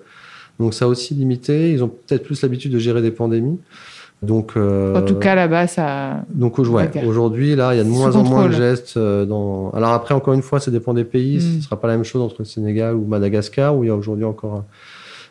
Donc 0.59 0.73
ça 0.73 0.87
a 0.87 0.89
aussi 0.89 1.15
limité. 1.15 1.73
Ils 1.73 1.85
ont 1.85 1.89
peut-être 1.89 2.25
plus 2.25 2.41
l'habitude 2.43 2.73
de 2.73 2.79
gérer 2.79 3.03
des 3.03 3.11
pandémies. 3.11 3.59
Donc, 4.23 4.57
en 4.57 5.03
tout 5.03 5.15
cas, 5.15 5.35
là-bas, 5.35 5.67
ça. 5.69 6.25
Donc, 6.29 6.59
ouais, 6.59 6.91
aujourd'hui, 7.05 7.55
là, 7.55 7.75
il 7.75 7.79
y 7.79 7.81
a 7.81 7.85
de 7.85 7.89
moins 7.89 8.15
en 8.17 8.25
moins 8.25 8.49
de 8.49 8.53
gestes. 8.53 8.99
Dans... 8.99 9.71
Alors, 9.71 9.91
après, 9.91 10.15
encore 10.15 10.35
une 10.35 10.43
fois, 10.43 10.59
ça 10.59 10.71
dépend 10.71 10.93
des 10.93 11.05
pays. 11.05 11.37
Mm. 11.37 11.41
Ce 11.41 11.57
ne 11.57 11.61
sera 11.61 11.81
pas 11.81 11.89
la 11.89 11.95
même 11.95 12.05
chose 12.05 12.23
entre 12.23 12.37
le 12.41 12.45
Sénégal 12.45 12.97
ou 12.97 13.07
Madagascar, 13.07 13.77
où 13.77 13.85
il 13.85 13.87
y 13.87 13.91
a 13.91 13.95
aujourd'hui 13.95 14.25
encore 14.25 14.65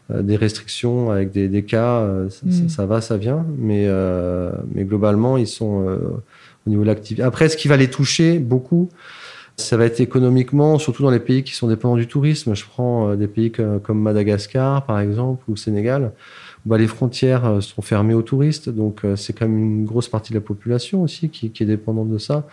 euh, 0.09 0.21
des 0.21 0.37
restrictions 0.37 1.11
avec 1.11 1.31
des, 1.31 1.49
des 1.49 1.63
cas, 1.63 1.99
euh, 1.99 2.29
mm. 2.43 2.69
ça, 2.69 2.85
va, 2.85 3.01
ça 3.01 3.17
vient, 3.17 3.45
mais, 3.57 3.83
euh, 3.87 4.51
mais 4.73 4.85
globalement, 4.85 5.35
ils 5.35 5.47
sont 5.47 5.85
au 6.65 6.69
niveau 6.69 6.83
de 6.83 6.87
l'activité. 6.87 7.23
Après, 7.23 7.49
ce 7.49 7.57
qui 7.57 7.67
va 7.67 7.75
les 7.75 7.89
toucher 7.89 8.39
beaucoup, 8.39 8.89
ça 9.57 9.75
va 9.75 9.85
être 9.85 9.99
économiquement, 9.99 10.79
surtout 10.79 11.03
dans 11.03 11.09
les 11.09 11.19
pays 11.19 11.43
qui 11.43 11.53
sont 11.53 11.67
dépendants 11.67 11.97
du 11.97 12.07
tourisme. 12.07 12.55
Je 12.55 12.63
prends 12.63 13.15
des 13.15 13.27
pays 13.27 13.51
comme 13.51 13.99
Madagascar, 13.99 14.85
par 14.85 14.99
exemple, 14.99 15.43
ou 15.49 15.53
le 15.53 15.57
Sénégal, 15.57 16.11
bah, 16.65 16.77
les 16.77 16.87
frontières 16.87 17.61
sont 17.61 17.81
fermées 17.81 18.13
aux 18.13 18.21
touristes. 18.21 18.69
Donc, 18.69 19.01
c'est 19.15 19.33
quand 19.33 19.47
même 19.47 19.57
une 19.57 19.85
grosse 19.85 20.07
partie 20.07 20.33
de 20.33 20.37
la 20.37 20.43
population 20.43 21.03
aussi 21.03 21.29
qui, 21.29 21.51
qui 21.51 21.63
est 21.63 21.65
dépendante 21.65 22.09
de 22.09 22.17
ça. 22.17 22.47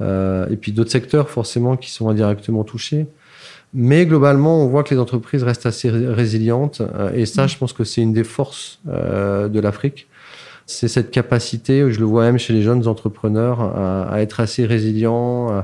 et 0.00 0.56
puis 0.56 0.72
d'autres 0.72 0.90
secteurs, 0.90 1.30
forcément, 1.30 1.76
qui 1.76 1.90
sont 1.90 2.08
indirectement 2.08 2.64
touchés. 2.64 3.06
Mais 3.74 4.06
globalement, 4.06 4.62
on 4.62 4.68
voit 4.68 4.84
que 4.84 4.94
les 4.94 5.00
entreprises 5.00 5.42
restent 5.42 5.66
assez 5.66 5.90
résilientes. 5.90 6.80
Euh, 6.80 7.12
et 7.12 7.26
ça, 7.26 7.48
je 7.48 7.58
pense 7.58 7.72
que 7.72 7.82
c'est 7.82 8.00
une 8.00 8.12
des 8.12 8.22
forces 8.22 8.78
euh, 8.88 9.48
de 9.48 9.58
l'Afrique. 9.58 10.06
C'est 10.66 10.86
cette 10.86 11.10
capacité, 11.10 11.92
je 11.92 11.98
le 11.98 12.06
vois 12.06 12.22
même 12.24 12.38
chez 12.38 12.52
les 12.54 12.62
jeunes 12.62 12.86
entrepreneurs, 12.86 13.60
à, 13.60 14.22
être 14.22 14.40
assez 14.40 14.64
résilients 14.64 15.62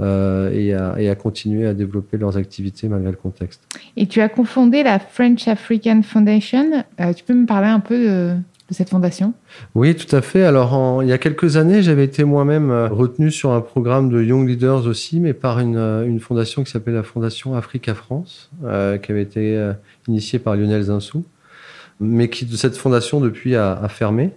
euh, 0.00 0.50
et, 0.52 0.74
à, 0.74 0.94
et, 0.98 1.08
à, 1.08 1.14
continuer 1.14 1.66
à 1.66 1.74
développer 1.74 2.16
leurs 2.16 2.36
activités 2.36 2.88
malgré 2.88 3.10
le 3.10 3.16
contexte. 3.16 3.62
Et 3.96 4.06
tu 4.06 4.20
as 4.20 4.28
confondé 4.28 4.82
la 4.82 4.98
French 4.98 5.46
African 5.48 6.02
Foundation. 6.02 6.84
tu 7.16 7.24
peux 7.24 7.34
me 7.34 7.46
parler 7.46 7.68
un 7.68 7.80
peu 7.80 7.98
de, 7.98 8.34
de 8.70 8.74
cette 8.74 8.88
fondation? 8.88 9.34
Oui, 9.74 9.94
tout 9.94 10.14
à 10.14 10.22
fait. 10.22 10.44
Alors, 10.44 11.02
il 11.02 11.08
y 11.08 11.12
a 11.12 11.18
quelques 11.18 11.56
années, 11.56 11.82
j'avais 11.82 12.04
été 12.04 12.24
moi-même 12.24 12.70
euh, 12.70 12.88
retenu 12.88 13.30
sur 13.30 13.50
un 13.50 13.60
programme 13.60 14.08
de 14.08 14.22
Young 14.22 14.48
Leaders 14.48 14.86
aussi, 14.86 15.20
mais 15.20 15.34
par 15.34 15.58
une, 15.58 15.76
euh, 15.76 16.06
une 16.06 16.20
fondation 16.20 16.62
qui 16.62 16.70
s'appelle 16.70 16.94
la 16.94 17.02
Fondation 17.02 17.54
Africa 17.54 17.94
France, 17.94 18.50
euh, 18.64 18.96
qui 18.96 19.10
avait 19.10 19.22
été 19.22 19.70
initiée 20.08 20.38
par 20.38 20.56
Lionel 20.56 20.82
Zinsou, 20.82 21.24
mais 21.98 22.30
qui, 22.30 22.46
de 22.46 22.56
cette 22.56 22.76
fondation, 22.76 23.20
depuis, 23.20 23.56
a, 23.56 23.88
fermé. 23.88 24.30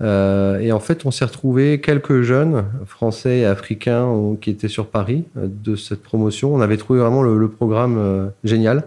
Et 0.00 0.72
en 0.72 0.80
fait, 0.80 1.06
on 1.06 1.10
s'est 1.10 1.24
retrouvé 1.24 1.80
quelques 1.80 2.22
jeunes 2.22 2.64
français 2.84 3.38
et 3.38 3.44
africains 3.46 4.36
qui 4.40 4.50
étaient 4.50 4.68
sur 4.68 4.86
Paris 4.86 5.24
de 5.36 5.76
cette 5.76 6.02
promotion. 6.02 6.54
On 6.54 6.60
avait 6.60 6.76
trouvé 6.76 7.00
vraiment 7.00 7.22
le, 7.22 7.48
programme 7.48 8.30
génial. 8.42 8.84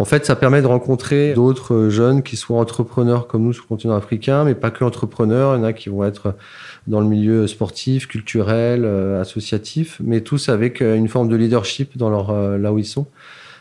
En 0.00 0.06
fait, 0.06 0.24
ça 0.24 0.34
permet 0.34 0.62
de 0.62 0.66
rencontrer 0.66 1.34
d'autres 1.34 1.90
jeunes 1.90 2.22
qui 2.22 2.38
soient 2.38 2.58
entrepreneurs 2.58 3.26
comme 3.26 3.42
nous 3.42 3.52
sur 3.52 3.64
le 3.64 3.68
continent 3.68 3.94
africain, 3.94 4.44
mais 4.44 4.54
pas 4.54 4.70
que 4.70 4.82
entrepreneurs. 4.82 5.54
Il 5.54 5.58
y 5.58 5.60
en 5.60 5.64
a 5.64 5.74
qui 5.74 5.90
vont 5.90 6.04
être 6.04 6.34
dans 6.86 7.00
le 7.00 7.06
milieu 7.06 7.46
sportif, 7.46 8.08
culturel, 8.08 8.86
euh, 8.86 9.20
associatif, 9.20 10.00
mais 10.02 10.22
tous 10.22 10.48
avec 10.48 10.80
euh, 10.80 10.96
une 10.96 11.08
forme 11.08 11.28
de 11.28 11.36
leadership 11.36 11.98
dans 11.98 12.08
leur 12.08 12.30
euh, 12.30 12.56
là 12.56 12.72
où 12.72 12.78
ils 12.78 12.86
sont. 12.86 13.08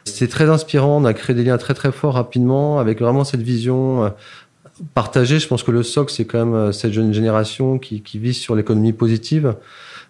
C'est 0.05 0.29
très 0.29 0.49
inspirant. 0.49 1.01
On 1.01 1.03
a 1.03 1.13
créé 1.13 1.35
des 1.35 1.43
liens 1.43 1.57
très 1.57 1.73
très 1.73 1.91
forts 1.91 2.13
rapidement 2.13 2.79
avec 2.79 3.01
vraiment 3.01 3.25
cette 3.25 3.41
vision 3.41 4.13
partagée. 4.93 5.39
Je 5.39 5.47
pense 5.47 5.63
que 5.63 5.71
le 5.71 5.83
socle, 5.83 6.11
c'est 6.11 6.25
quand 6.25 6.45
même 6.45 6.73
cette 6.73 6.93
jeune 6.93 7.13
génération 7.13 7.77
qui, 7.79 8.01
qui 8.01 8.19
vise 8.19 8.37
sur 8.37 8.55
l'économie 8.55 8.93
positive 8.93 9.55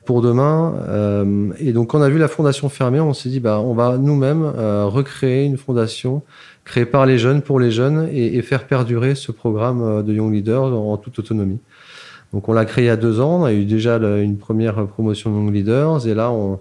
pour 0.09 0.23
demain. 0.23 0.73
Euh, 0.87 1.51
et 1.59 1.71
donc, 1.71 1.93
on 1.93 2.01
a 2.01 2.09
vu 2.09 2.17
la 2.17 2.27
fondation 2.27 2.67
fermée, 2.67 2.99
on 2.99 3.13
s'est 3.13 3.29
dit, 3.29 3.39
bah, 3.39 3.59
on 3.59 3.75
va 3.75 3.99
nous-mêmes 3.99 4.41
euh, 4.57 4.85
recréer 4.85 5.45
une 5.45 5.57
fondation 5.57 6.23
créée 6.65 6.87
par 6.87 7.05
les 7.05 7.19
jeunes, 7.19 7.43
pour 7.43 7.59
les 7.59 7.69
jeunes, 7.69 8.09
et, 8.11 8.41
faire 8.41 8.65
perdurer 8.65 9.13
ce 9.13 9.31
programme 9.31 9.83
euh, 9.83 10.01
de 10.01 10.11
Young 10.13 10.33
Leaders 10.33 10.63
en, 10.63 10.97
toute 10.97 11.19
autonomie. 11.19 11.59
Donc, 12.33 12.49
on 12.49 12.53
l'a 12.53 12.65
créé 12.65 12.85
il 12.85 12.87
y 12.87 12.89
a 12.89 12.97
deux 12.97 13.19
ans. 13.19 13.41
On 13.41 13.45
a 13.45 13.53
eu 13.53 13.65
déjà 13.65 13.97
une 13.97 14.37
première 14.37 14.87
promotion 14.87 15.29
de 15.29 15.35
Young 15.35 15.53
Leaders, 15.53 16.07
et 16.07 16.15
là, 16.15 16.31
on, 16.31 16.59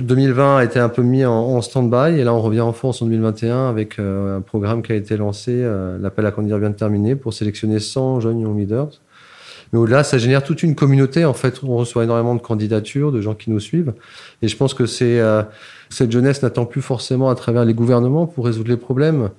2020 0.00 0.56
a 0.58 0.64
été 0.64 0.78
un 0.78 0.88
peu 0.88 1.02
mis 1.02 1.24
en, 1.24 1.60
stand-by, 1.60 2.18
et 2.18 2.24
là, 2.24 2.32
on 2.34 2.40
revient 2.40 2.60
en 2.60 2.72
France 2.72 3.02
en 3.02 3.06
2021 3.06 3.68
avec 3.68 3.98
un 3.98 4.40
programme 4.40 4.82
qui 4.82 4.92
a 4.92 4.94
été 4.94 5.16
lancé. 5.16 5.66
L'appel 6.00 6.26
à 6.26 6.30
candidature 6.30 6.60
vient 6.60 6.70
de 6.70 6.76
terminer 6.76 7.16
pour 7.16 7.34
sélectionner 7.34 7.80
100 7.80 8.20
jeunes 8.20 8.40
Young 8.40 8.58
Leaders. 8.58 9.00
Mais 9.72 9.78
au-delà, 9.78 10.02
ça 10.04 10.18
génère 10.18 10.42
toute 10.42 10.62
une 10.62 10.74
communauté. 10.74 11.24
En 11.24 11.34
fait, 11.34 11.62
on 11.62 11.76
reçoit 11.76 12.04
énormément 12.04 12.34
de 12.34 12.40
candidatures, 12.40 13.12
de 13.12 13.20
gens 13.20 13.34
qui 13.34 13.50
nous 13.50 13.60
suivent. 13.60 13.92
Et 14.42 14.48
je 14.48 14.56
pense 14.56 14.74
que 14.74 14.84
euh, 15.02 15.42
cette 15.90 16.10
jeunesse 16.10 16.42
n'attend 16.42 16.64
plus 16.64 16.82
forcément 16.82 17.28
à 17.28 17.34
travers 17.34 17.64
les 17.64 17.74
gouvernements 17.74 18.26
pour 18.26 18.46
résoudre 18.46 18.70
les 18.70 18.76
problèmes, 18.76 19.30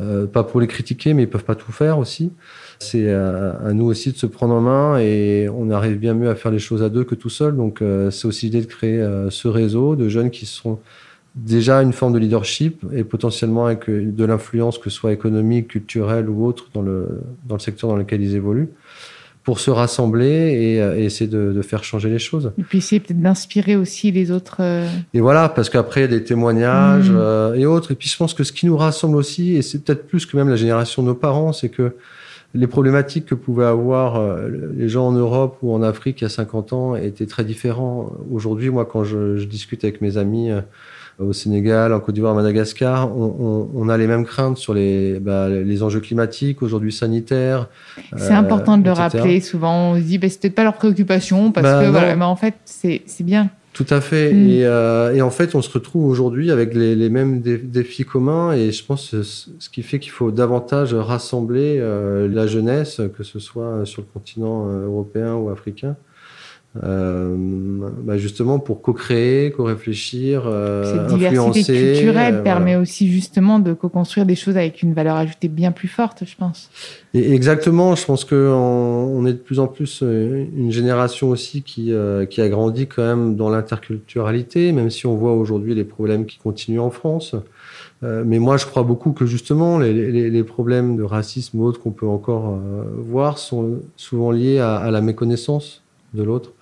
euh, 0.00 0.26
pas 0.26 0.42
pour 0.42 0.60
les 0.60 0.66
critiquer, 0.66 1.14
mais 1.14 1.22
ils 1.22 1.30
peuvent 1.30 1.44
pas 1.44 1.54
tout 1.54 1.72
faire 1.72 1.98
aussi. 1.98 2.32
C'est 2.78 3.08
euh, 3.08 3.52
à 3.64 3.72
nous 3.72 3.86
aussi 3.86 4.12
de 4.12 4.16
se 4.16 4.26
prendre 4.26 4.54
en 4.54 4.60
main 4.60 4.98
et 4.98 5.48
on 5.48 5.70
arrive 5.70 5.98
bien 5.98 6.14
mieux 6.14 6.28
à 6.28 6.34
faire 6.34 6.50
les 6.50 6.58
choses 6.58 6.82
à 6.82 6.88
deux 6.88 7.04
que 7.04 7.14
tout 7.14 7.30
seul. 7.30 7.56
Donc, 7.56 7.82
c'est 8.10 8.26
aussi 8.26 8.46
l'idée 8.46 8.60
de 8.60 8.66
créer 8.66 9.06
ce 9.30 9.48
réseau 9.48 9.96
de 9.96 10.08
jeunes 10.08 10.30
qui 10.30 10.46
sont 10.46 10.78
déjà 11.34 11.82
une 11.82 11.92
forme 11.92 12.14
de 12.14 12.18
leadership 12.18 12.82
et 12.94 13.04
potentiellement 13.04 13.66
avec 13.66 13.88
de 13.88 14.24
l'influence, 14.24 14.78
que 14.78 14.90
ce 14.90 14.96
soit 14.96 15.12
économique, 15.12 15.68
culturelle 15.68 16.28
ou 16.28 16.46
autre, 16.46 16.68
dans 16.72 16.82
le, 16.82 17.20
dans 17.46 17.56
le 17.56 17.60
secteur 17.60 17.90
dans 17.90 17.96
lequel 17.96 18.22
ils 18.22 18.34
évoluent 18.34 18.70
pour 19.46 19.60
se 19.60 19.70
rassembler 19.70 20.26
et, 20.26 20.82
euh, 20.82 20.98
essayer 20.98 21.30
de, 21.30 21.62
faire 21.62 21.84
changer 21.84 22.10
les 22.10 22.18
choses. 22.18 22.50
Et 22.58 22.64
puis 22.64 22.78
essayer 22.78 22.98
peut-être 22.98 23.20
d'inspirer 23.20 23.76
aussi 23.76 24.10
les 24.10 24.32
autres. 24.32 24.56
Euh, 24.58 24.88
et 25.14 25.20
voilà, 25.20 25.48
parce 25.48 25.70
qu'après, 25.70 26.00
il 26.00 26.02
y 26.02 26.14
a 26.14 26.18
des 26.18 26.24
témoignages 26.24 27.08
mmh. 27.08 27.16
euh, 27.16 27.54
et 27.54 27.64
autres. 27.64 27.92
Et 27.92 27.94
puis 27.94 28.08
je 28.08 28.16
pense 28.16 28.34
que 28.34 28.42
ce 28.42 28.50
qui 28.50 28.66
nous 28.66 28.76
rassemble 28.76 29.16
aussi, 29.16 29.54
et 29.54 29.62
c'est 29.62 29.84
peut-être 29.84 30.08
plus 30.08 30.26
que 30.26 30.36
même 30.36 30.48
la 30.48 30.56
génération 30.56 31.00
de 31.00 31.06
nos 31.06 31.14
parents, 31.14 31.52
c'est 31.52 31.68
que 31.68 31.94
les 32.56 32.66
problématiques 32.66 33.26
que 33.26 33.34
pouvaient 33.34 33.66
avoir 33.66 34.20
les 34.74 34.88
gens 34.88 35.06
en 35.08 35.12
Europe 35.12 35.58
ou 35.62 35.72
en 35.74 35.82
Afrique 35.82 36.20
il 36.20 36.24
y 36.24 36.26
a 36.26 36.30
50 36.30 36.72
ans 36.72 36.96
étaient 36.96 37.26
très 37.26 37.44
différents. 37.44 38.12
Aujourd'hui, 38.32 38.70
moi, 38.70 38.84
quand 38.84 39.04
je, 39.04 39.36
je 39.36 39.44
discute 39.46 39.84
avec 39.84 40.00
mes 40.00 40.16
amis 40.16 40.50
au 41.18 41.32
Sénégal, 41.32 41.92
en 41.92 42.00
Côte 42.00 42.14
d'Ivoire, 42.14 42.32
à 42.32 42.36
Madagascar, 42.36 43.16
on, 43.16 43.34
on, 43.38 43.70
on, 43.74 43.88
a 43.88 43.96
les 43.96 44.06
mêmes 44.06 44.26
craintes 44.26 44.58
sur 44.58 44.74
les, 44.74 45.18
bah, 45.18 45.48
les 45.48 45.82
enjeux 45.82 46.00
climatiques, 46.00 46.62
aujourd'hui 46.62 46.92
sanitaires. 46.92 47.68
C'est 48.16 48.32
euh, 48.32 48.36
important 48.36 48.76
de 48.76 48.84
le 48.84 48.92
rappeler. 48.92 49.40
Souvent, 49.40 49.92
on 49.92 49.94
se 49.96 50.00
dit, 50.00 50.18
bah, 50.18 50.28
c'est 50.28 50.40
peut-être 50.40 50.54
pas 50.54 50.64
leur 50.64 50.74
préoccupation, 50.74 51.52
parce 51.52 51.64
bah, 51.66 51.84
que 51.84 51.90
voilà, 51.90 52.16
mais 52.16 52.24
en 52.24 52.36
fait, 52.36 52.54
c'est 52.64 53.02
bien. 53.20 53.48
Tout 53.76 53.86
à 53.90 54.00
fait. 54.00 54.32
Mm. 54.32 54.48
Et, 54.48 54.64
euh, 54.64 55.14
et, 55.14 55.20
en 55.20 55.28
fait, 55.28 55.54
on 55.54 55.60
se 55.60 55.70
retrouve 55.70 56.06
aujourd'hui 56.06 56.50
avec 56.50 56.72
les, 56.72 56.96
les 56.96 57.10
mêmes 57.10 57.42
défis 57.42 58.06
communs. 58.06 58.54
Et 58.54 58.72
je 58.72 58.82
pense 58.82 59.10
que 59.10 59.22
ce 59.22 59.68
qui 59.70 59.82
fait 59.82 59.98
qu'il 59.98 60.12
faut 60.12 60.30
davantage 60.30 60.94
rassembler 60.94 61.76
euh, 61.78 62.26
la 62.26 62.46
jeunesse, 62.46 63.02
que 63.14 63.22
ce 63.22 63.38
soit 63.38 63.84
sur 63.84 64.00
le 64.00 64.08
continent 64.10 64.70
euh, 64.70 64.86
européen 64.86 65.34
ou 65.34 65.50
africain, 65.50 65.94
bah 66.82 68.16
justement 68.16 68.58
pour 68.58 68.82
co-créer, 68.82 69.50
co-réfléchir, 69.50 70.44
euh, 70.46 71.06
Cette 71.08 71.18
diversité 71.18 71.92
culturelle 71.92 72.36
euh, 72.36 72.42
permet 72.42 72.76
aussi 72.76 73.10
justement 73.10 73.58
de 73.58 73.72
co-construire 73.72 74.26
des 74.26 74.34
choses 74.34 74.56
avec 74.56 74.82
une 74.82 74.92
valeur 74.92 75.16
ajoutée 75.16 75.48
bien 75.48 75.72
plus 75.72 75.88
forte, 75.88 76.24
je 76.26 76.36
pense. 76.36 76.70
Et 77.14 77.32
exactement, 77.32 77.94
je 77.94 78.04
pense 78.04 78.24
que 78.24 78.50
on, 78.52 79.24
est 79.26 79.32
de 79.32 79.38
plus 79.38 79.58
en 79.58 79.66
plus 79.66 80.00
euh, 80.02 80.44
une 80.56 80.70
génération 80.70 81.30
aussi 81.30 81.62
qui 81.62 81.92
qui 82.30 82.40
a 82.40 82.48
grandi 82.48 82.86
quand 82.86 83.02
même 83.02 83.36
dans 83.36 83.48
l'interculturalité, 83.48 84.72
même 84.72 84.90
si 84.90 85.06
on 85.06 85.14
voit 85.14 85.34
aujourd'hui 85.34 85.74
les 85.74 85.84
problèmes 85.84 86.26
qui 86.26 86.38
continuent 86.38 86.80
en 86.80 86.90
France. 86.90 87.34
mais 88.02 88.38
moi, 88.38 88.56
je 88.56 88.66
crois 88.66 88.82
beaucoup 88.82 89.12
que 89.12 89.26
justement, 89.26 89.78
les, 89.78 89.92
les, 89.92 90.30
les 90.30 90.44
problèmes 90.44 90.96
de 90.96 91.02
racisme 91.02 91.60
ou 91.60 91.64
autres 91.64 91.80
qu'on 91.80 91.90
peut 91.90 92.06
encore 92.06 92.58
voir 92.96 93.38
sont 93.38 93.80
souvent 93.96 94.30
liés 94.30 94.58
à, 94.58 94.76
à 94.76 94.90
la 94.90 95.00
méconnaissance 95.00 95.82
de 96.14 96.22
l'autre. 96.22 96.52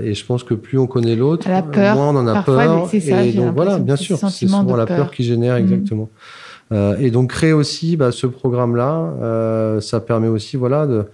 Et 0.00 0.14
je 0.14 0.24
pense 0.24 0.42
que 0.42 0.54
plus 0.54 0.78
on 0.78 0.86
connaît 0.86 1.16
l'autre, 1.16 1.48
moins 1.48 2.08
on 2.08 2.16
en 2.16 2.26
a 2.26 2.42
peur. 2.42 2.88
Ça, 2.88 3.24
et 3.24 3.32
donc 3.32 3.54
voilà, 3.54 3.78
bien 3.78 3.96
sûr, 3.96 4.18
c'est 4.18 4.46
souvent 4.46 4.76
la 4.76 4.86
peur. 4.86 5.10
qui 5.10 5.24
génère 5.24 5.56
mhm. 5.56 5.62
exactement. 5.62 6.08
Euh, 6.72 6.96
et 6.98 7.10
donc 7.10 7.30
créer 7.30 7.52
aussi 7.52 7.96
bah, 7.96 8.12
ce 8.12 8.26
programme-là, 8.26 9.12
euh, 9.20 9.80
ça 9.80 10.00
permet 10.00 10.28
aussi 10.28 10.56
voilà 10.56 10.86
de 10.86 11.04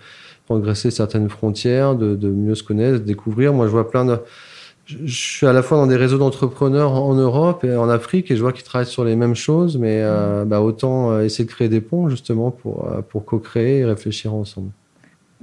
progresser 0.46 0.90
certaines 0.90 1.28
frontières, 1.28 1.96
de, 1.96 2.14
de, 2.14 2.28
mieux 2.28 2.54
se 2.54 2.62
connaître, 2.62 3.00
de 3.00 3.04
découvrir. 3.04 3.52
Moi, 3.52 3.66
je 3.66 3.72
vois 3.72 3.90
plein 3.90 4.04
de 4.04 4.18
je 4.86 5.12
suis 5.12 5.46
à 5.46 5.52
la 5.52 5.62
fois 5.62 5.76
dans 5.76 5.86
des 5.86 5.96
réseaux 5.96 6.16
d'entrepreneurs 6.16 6.92
en 6.92 7.12
Europe 7.12 7.62
et 7.62 7.76
en 7.76 7.90
Afrique 7.90 8.30
et 8.30 8.36
je 8.36 8.40
vois 8.40 8.54
qu'ils 8.54 8.64
travaillent 8.64 8.86
sur 8.86 9.04
les 9.04 9.16
mêmes 9.16 9.34
choses, 9.34 9.76
mais 9.76 10.00
euh, 10.02 10.46
bah, 10.46 10.62
autant 10.62 11.20
essayer 11.20 11.44
de 11.44 11.50
créer 11.50 11.68
des 11.68 11.82
ponts 11.82 12.08
justement 12.08 12.50
pour, 12.50 12.88
pour 13.10 13.26
co-créer 13.26 13.80
et 13.80 13.84
réfléchir 13.84 14.32
ensemble. 14.32 14.70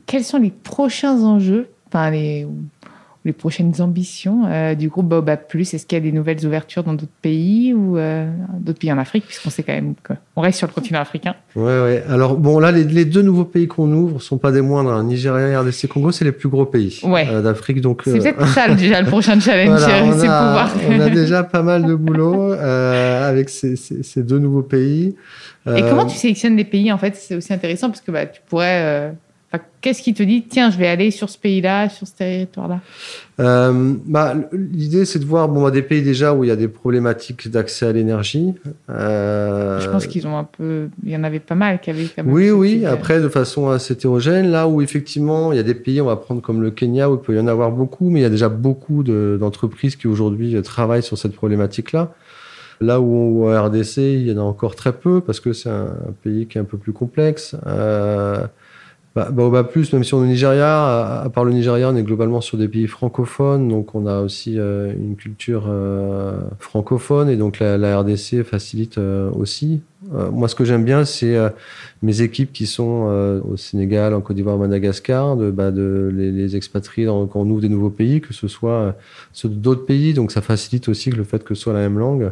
Quels 0.08 0.24
sont 0.24 0.40
les 0.40 0.50
prochains 0.50 1.22
enjeux, 1.22 1.68
enfin 1.88 2.10
les, 2.10 2.48
les 3.26 3.34
prochaines 3.34 3.74
ambitions 3.82 4.44
euh, 4.48 4.76
du 4.76 4.88
groupe 4.88 5.08
Baobab 5.08 5.40
Plus? 5.50 5.74
Est-ce 5.74 5.86
qu'il 5.88 5.98
y 5.98 6.02
a 6.02 6.04
des 6.04 6.12
nouvelles 6.12 6.46
ouvertures 6.46 6.84
dans 6.84 6.94
d'autres 6.94 7.12
pays 7.24 7.74
ou 7.74 7.98
euh, 7.98 8.30
d'autres 8.60 8.78
pays 8.80 8.94
en 8.94 8.98
Afrique, 9.00 9.26
puisqu'on 9.26 9.50
sait 9.50 9.64
quand 9.64 9.74
même 9.74 9.96
qu'on 10.08 10.42
reste 10.42 10.60
sur 10.60 10.68
le 10.68 10.74
continent 10.74 11.00
africain 11.02 11.34
Ouais, 11.56 11.64
ouais. 11.64 12.04
Alors 12.08 12.38
bon, 12.38 12.60
là, 12.60 12.72
les, 12.72 12.84
les 12.84 13.04
deux 13.04 13.24
nouveaux 13.24 13.46
pays 13.46 13.68
qu'on 13.68 13.92
ouvre 13.92 14.22
sont 14.22 14.38
pas 14.38 14.52
des 14.52 14.62
moindres. 14.62 14.92
Hein. 14.92 15.04
Nigeria 15.04 15.48
et 15.48 15.58
RDC 15.58 15.88
Congo, 15.88 16.12
c'est 16.12 16.24
les 16.24 16.32
plus 16.32 16.50
gros 16.50 16.66
pays 16.66 17.00
Ouais. 17.04 17.28
euh, 17.30 17.42
d'Afrique. 17.42 17.82
Donc 17.82 18.04
C'est 18.06 18.20
peut-être 18.20 18.48
ça 18.50 18.74
déjà 18.74 19.02
le 19.02 19.08
prochain 19.08 19.40
challenge, 19.40 19.80
voilà, 19.80 20.04
on, 20.06 20.12
c'est 20.20 20.28
a, 20.28 20.46
pouvoir. 20.46 20.72
on 20.88 21.00
a 21.00 21.10
déjà 21.10 21.44
pas 21.44 21.64
mal 21.64 21.84
de 21.86 21.96
boulot 21.96 22.52
avec 22.54 23.50
ces, 23.50 23.76
ces, 23.76 24.04
ces 24.04 24.22
deux 24.24 24.38
nouveaux 24.40 24.62
pays. 24.62 25.16
Et 25.68 25.82
comment 25.82 26.06
tu 26.06 26.16
sélectionnes 26.16 26.56
des 26.56 26.64
pays 26.64 26.92
En 26.92 27.00
fait, 27.00 27.16
c'est 27.16 27.36
aussi 27.36 27.52
intéressant 27.52 27.90
parce 27.90 28.02
que 28.02 28.12
bah, 28.12 28.28
tu 28.28 28.40
pourrais. 28.48 29.14
Qu'est-ce 29.82 30.02
qui 30.02 30.14
te 30.16 30.24
dit, 30.24 30.44
tiens, 30.50 30.72
je 30.72 30.78
vais 30.78 30.88
aller 30.88 31.12
sur 31.12 31.30
ce 31.30 31.38
pays-là, 31.38 31.90
sur 31.90 32.08
ce 32.08 32.14
territoire-là? 32.14 32.80
Euh, 33.40 33.94
bah, 34.06 34.34
L'idée, 34.52 35.06
c'est 35.06 35.20
de 35.20 35.26
voir 35.26 35.48
bon, 35.48 35.62
bah, 35.64 35.70
des 35.72 35.82
pays 35.84 36.02
déjà 36.02 36.34
où 36.34 36.44
il 36.44 36.48
y 36.48 36.52
a 36.52 36.56
des 36.56 36.68
problématiques 36.68 37.50
d'accès 37.52 37.86
à 37.86 37.92
l'énergie. 37.92 38.54
Euh, 38.90 39.80
Je 39.80 39.90
pense 39.90 40.08
qu'ils 40.08 40.26
ont 40.28 40.38
un 40.38 40.44
peu. 40.44 40.88
Il 41.04 41.12
y 41.12 41.16
en 41.16 41.24
avait 41.24 41.40
pas 41.40 41.56
mal 41.56 41.80
qui 41.80 41.90
avaient 41.92 42.06
quand 42.16 42.24
même. 42.24 42.34
Oui, 42.34 42.50
oui, 42.52 42.78
type 42.80 42.88
après, 42.88 43.22
de 43.22 43.30
façon 43.30 43.70
assez 43.70 43.94
hétérogène. 43.94 44.50
Là 44.50 44.68
où, 44.68 44.82
effectivement, 44.82 45.52
il 45.52 45.58
y 45.58 45.60
a 45.60 45.64
des 45.64 45.76
pays, 45.76 46.02
on 46.02 46.06
va 46.06 46.16
prendre 46.16 46.42
comme 46.42 46.62
le 46.62 46.72
Kenya, 46.72 47.10
où 47.10 47.16
il 47.16 47.20
peut 47.20 47.36
y 47.36 47.40
en 47.40 47.48
avoir 47.48 47.72
beaucoup, 47.72 48.10
mais 48.10 48.20
il 48.22 48.24
y 48.24 48.28
a 48.28 48.30
déjà 48.32 48.50
beaucoup 48.50 49.04
de- 49.04 49.38
d'entreprises 49.40 49.96
qui 49.96 50.08
aujourd'hui 50.08 50.60
travaillent 50.64 51.04
sur 51.04 51.18
cette 51.18 51.34
problématique-là. 51.36 52.14
Là 52.82 53.00
où, 53.00 53.48
en 53.50 53.64
RDC, 53.66 53.98
il 53.98 54.28
y 54.28 54.34
en 54.34 54.38
a 54.38 54.44
encore 54.44 54.76
très 54.76 54.92
peu, 54.94 55.22
parce 55.22 55.40
que 55.40 55.54
c'est 55.54 55.70
un, 55.70 55.86
un 55.86 56.14
pays 56.24 56.46
qui 56.48 56.58
est 56.58 56.62
un 56.62 56.66
peu 56.66 56.78
plus 56.78 56.92
complexe. 56.92 57.56
Euh, 57.68 58.46
bah, 59.16 59.30
Baobab 59.32 59.70
Plus, 59.70 59.94
même 59.94 60.04
si 60.04 60.14
on 60.14 60.20
est 60.20 60.26
au 60.26 60.28
Nigeria, 60.28 61.22
à, 61.22 61.30
part 61.30 61.46
le 61.46 61.54
Nigeria, 61.54 61.90
on 61.90 61.96
est 61.96 62.04
globalement 62.04 62.42
sur 62.42 62.58
des 62.58 62.68
pays 62.68 62.86
francophones, 62.86 63.70
donc 63.70 63.96
on 63.96 64.06
a 64.08 64.20
aussi 64.20 64.60
euh, 64.60 64.94
une 64.94 65.16
culture 65.16 65.68
euh, 65.70 66.38
francophone, 66.60 67.30
et 67.30 67.38
donc 67.38 67.60
la, 67.60 67.98
RDC 67.98 68.44
facilite 68.44 68.98
euh, 68.98 69.30
aussi. 69.32 69.82
Moi, 70.32 70.48
ce 70.48 70.54
que 70.54 70.66
j'aime 70.66 70.84
bien, 70.86 71.04
c'est 71.04 71.36
mes 72.04 72.22
équipes 72.22 72.54
qui 72.54 72.68
sont 72.68 73.42
au 73.50 73.58
Sénégal, 73.58 74.14
en 74.14 74.22
Côte 74.22 74.36
d'Ivoire, 74.36 74.56
Madagascar, 74.56 75.36
de, 75.36 75.50
bah, 75.50 75.72
les, 75.72 76.56
expatrier 76.56 77.08
dans- 77.08 77.26
quand 77.26 77.40
on 77.40 77.50
ouvre 77.50 77.62
des 77.62 77.70
nouveaux 77.70 77.90
pays, 77.90 78.22
que 78.22 78.32
ce 78.32 78.48
soit 78.48 78.96
ceux 79.34 79.50
d'autres 79.50 79.84
pays, 79.84 80.14
donc 80.14 80.32
ça 80.32 80.42
facilite 80.42 80.90
aussi 80.90 81.10
le 81.10 81.24
fait 81.24 81.44
que 81.44 81.56
ce 81.56 81.62
soit 81.64 81.74
la 81.74 81.80
même 81.80 81.98
langue. 81.98 82.32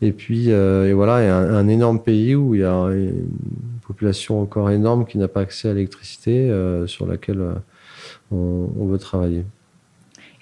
Et 0.00 0.12
puis, 0.12 0.48
et 0.48 0.92
voilà, 0.94 1.22
il 1.22 1.26
y 1.26 1.28
a 1.28 1.36
un, 1.36 1.54
un 1.54 1.68
énorme 1.68 2.00
pays 2.00 2.34
où 2.34 2.54
il 2.54 2.62
y 2.62 2.64
a 2.64 2.72
une 2.86 3.26
population 3.86 4.40
encore 4.40 4.70
énorme 4.70 5.04
qui 5.06 5.18
n'a 5.18 5.28
pas 5.28 5.40
accès 5.40 5.68
à 5.68 5.74
l'électricité, 5.74 6.50
euh, 6.50 6.86
sur 6.86 7.06
laquelle 7.06 7.40
euh, 7.40 7.54
on, 8.30 8.68
on 8.78 8.86
veut 8.86 8.98
travailler. 8.98 9.44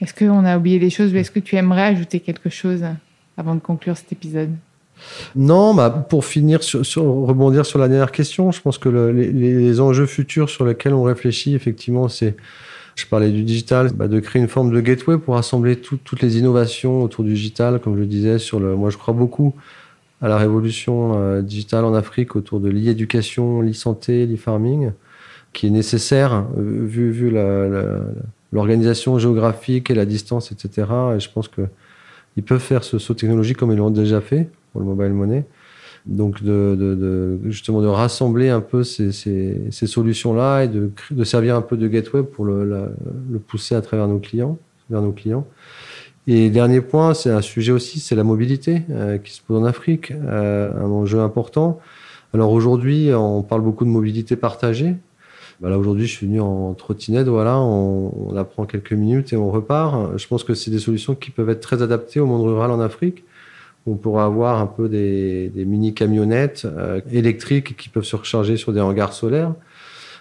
Est-ce 0.01 0.15
qu'on 0.15 0.45
a 0.45 0.57
oublié 0.57 0.79
des 0.79 0.91
choses 0.91 1.13
ou 1.13 1.17
est-ce 1.17 1.31
que 1.31 1.41
tu 1.41 1.57
aimerais 1.57 1.83
ajouter 1.83 2.21
quelque 2.21 2.49
chose 2.49 2.83
avant 3.37 3.55
de 3.55 3.61
conclure 3.61 3.97
cet 3.97 4.13
épisode? 4.13 4.51
Non, 5.35 5.75
bah, 5.75 5.91
pour 6.09 6.25
finir, 6.25 6.63
sur, 6.63 6.85
sur- 6.85 7.05
rebondir 7.05 7.65
sur 7.67 7.79
la 7.79 7.89
dernière 7.89 8.13
question, 8.13 8.53
je 8.53 8.61
pense 8.61 8.79
que 8.79 8.89
le- 8.89 9.13
les, 9.13 9.31
les 9.33 9.81
enjeux 9.81 10.07
futurs 10.07 10.51
sur 10.51 10.65
lesquels 10.65 10.93
on 10.95 11.03
réfléchit, 11.03 11.55
effectivement, 11.55 12.09
c'est, 12.09 12.37
je 12.97 13.07
parlais 13.07 13.31
du 13.31 13.43
digital, 13.43 13.91
bah, 13.95 14.09
de 14.09 14.21
créer 14.21 14.43
une 14.43 14.49
forme 14.49 14.71
de 14.73 14.81
gateway 14.81 15.17
pour 15.19 15.35
rassembler 15.37 15.77
tout- 15.77 15.99
toutes 16.03 16.21
les 16.23 16.39
innovations 16.39 17.03
autour 17.03 17.25
du 17.25 17.33
digital, 17.33 17.81
comme 17.81 17.95
je 17.95 18.01
le 18.01 18.07
disais, 18.07 18.39
sur 18.39 18.61
le, 18.61 18.77
moi 18.77 18.91
je 18.91 18.99
crois 18.99 19.15
beaucoup 19.15 19.55
à 20.21 20.29
la 20.29 20.37
révolution 20.37 21.15
euh, 21.17 21.43
digitale 21.43 21.85
en 21.85 21.95
Afrique 21.95 22.37
autour 22.37 22.61
de 22.61 22.69
l'e-éducation, 22.69 23.61
l'e-santé, 23.63 24.27
l'e-farming, 24.27 24.91
qui 25.53 25.67
est 25.67 25.71
nécessaire 25.71 26.45
euh, 26.59 26.85
vu, 26.85 27.11
vu 27.11 27.31
l'organisation 28.53 29.19
géographique 29.19 29.91
et 29.91 29.95
la 29.95 30.05
distance, 30.07 30.53
etc. 30.53 30.87
Et 31.17 31.21
je 31.21 31.31
pense 31.31 31.49
que 31.49 31.63
ils 32.37 32.43
peuvent 32.43 32.61
faire 32.61 32.85
ce 32.85 32.99
saut 32.99 33.15
technologique 33.15 33.57
comme 33.57 33.73
ils 33.73 33.79
l'ont 33.79 33.91
déjà 33.91 34.21
fait 34.21 34.49
pour 34.73 34.81
le 34.81 34.87
mobile 34.87 35.13
money. 35.13 35.45
Donc 36.07 36.43
de, 36.43 36.77
de- 36.79 36.95
de- 36.95 37.39
justement 37.51 37.83
de 37.83 37.87
rassembler 37.87 38.49
un 38.49 38.61
peu 38.61 38.85
ces, 38.85 39.13
ces- 39.13 39.61
ces 39.71 39.87
solutions-là 39.87 40.65
et 40.65 40.69
de, 40.69 40.91
de 41.11 41.25
servir 41.25 41.57
un 41.57 41.61
peu 41.63 41.77
de 41.77 41.89
gateway 41.89 42.23
pour 42.23 42.45
le, 42.45 42.65
la- 42.65 42.89
le 43.31 43.39
pousser 43.39 43.75
à 43.75 43.81
travers 43.83 44.09
nos 44.09 44.19
clients, 44.19 44.59
vers 44.89 45.03
nos 45.03 45.13
clients. 45.13 45.47
Et 46.27 46.51
dernier 46.51 46.81
point, 46.81 47.15
c'est 47.15 47.31
un 47.31 47.41
sujet 47.41 47.73
aussi, 47.73 47.99
c'est 47.99 48.15
la 48.15 48.25
mobilité 48.25 48.83
euh, 48.91 49.19
qui 49.19 49.33
se 49.33 49.41
pose 49.41 49.63
en 49.63 49.65
Afrique, 49.65 50.13
euh, 50.13 50.71
un 50.79 50.91
enjeu 50.91 51.21
important. 51.21 51.81
Alors 52.35 52.53
aujourd'hui, 52.53 53.11
on 53.15 53.43
parle 53.43 53.63
beaucoup 53.63 53.85
de 53.85 53.91
mobilité 53.91 54.37
partagée. 54.37 54.95
Bah 55.61 55.69
là 55.69 55.79
aujourd'hui, 55.79 56.07
je 56.07 56.17
suis 56.17 56.27
venu 56.27 56.41
en 56.41 56.73
trottinette, 56.75 57.29
voilà, 57.29 57.59
on, 57.59 58.29
on 58.29 58.33
la 58.33 58.45
prend 58.45 58.65
quelques 58.65 58.93
minutes 58.93 59.33
et 59.33 59.37
on 59.37 59.51
repart. 59.51 60.17
Je 60.17 60.27
pense 60.27 60.45
que 60.45 60.55
c'est 60.55 60.71
des 60.71 60.79
solutions 60.79 61.15
qui 61.15 61.31
peuvent 61.31 61.51
être 61.51 61.61
très 61.61 61.83
adaptées 61.83 62.21
au 62.21 62.27
monde 62.27 62.43
rural 62.43 62.71
en 62.71 62.81
Afrique. 62.81 63.25
On 63.87 63.97
pourra 63.97 64.25
avoir 64.25 64.61
un 64.61 64.67
peu 64.67 64.89
des, 64.89 65.49
des 65.49 65.65
mini 65.65 65.95
camionnettes 65.95 66.67
euh, 66.67 67.01
électriques 67.13 67.77
qui 67.77 67.89
peuvent 67.89 68.05
se 68.05 68.17
recharger 68.17 68.57
sur 68.57 68.73
des 68.73 68.81
hangars 68.81 69.13
solaires. 69.13 69.55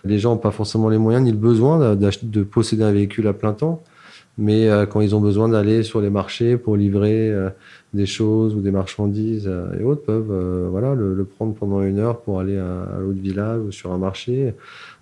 Les 0.06 0.18
gens 0.18 0.32
n'ont 0.32 0.38
pas 0.38 0.52
forcément 0.52 0.90
les 0.90 0.98
moyens 0.98 1.24
ni 1.24 1.32
le 1.32 1.38
besoin 1.38 1.96
de 1.96 2.44
posséder 2.44 2.84
un 2.84 2.92
véhicule 2.92 3.28
à 3.28 3.34
plein 3.34 3.52
temps, 3.52 3.84
mais 4.40 4.70
euh, 4.70 4.86
quand 4.86 5.02
ils 5.02 5.14
ont 5.16 5.20
besoin 5.20 5.50
d'aller 5.50 5.84
sur 5.84 6.00
les 6.00 6.10
marchés 6.10 6.56
pour 6.56 6.78
livrer 6.78 7.30
euh, 7.30 7.50
des 7.94 8.06
choses 8.06 8.56
ou 8.56 8.62
des 8.62 8.72
marchandises 8.72 9.48
euh, 9.48 9.78
et 9.78 9.84
autres, 9.84 10.04
peuvent 10.04 10.68
voilà 10.72 10.96
le, 10.96 11.14
le 11.14 11.26
prendre 11.26 11.54
pendant 11.54 11.82
une 11.84 12.00
heure 12.00 12.22
pour 12.22 12.40
aller 12.40 12.58
à, 12.58 12.96
à 12.96 13.00
l'autre 13.00 13.20
village 13.20 13.60
ou 13.68 13.72
sur 13.74 13.92
un 13.92 13.98
marché. 13.98 14.54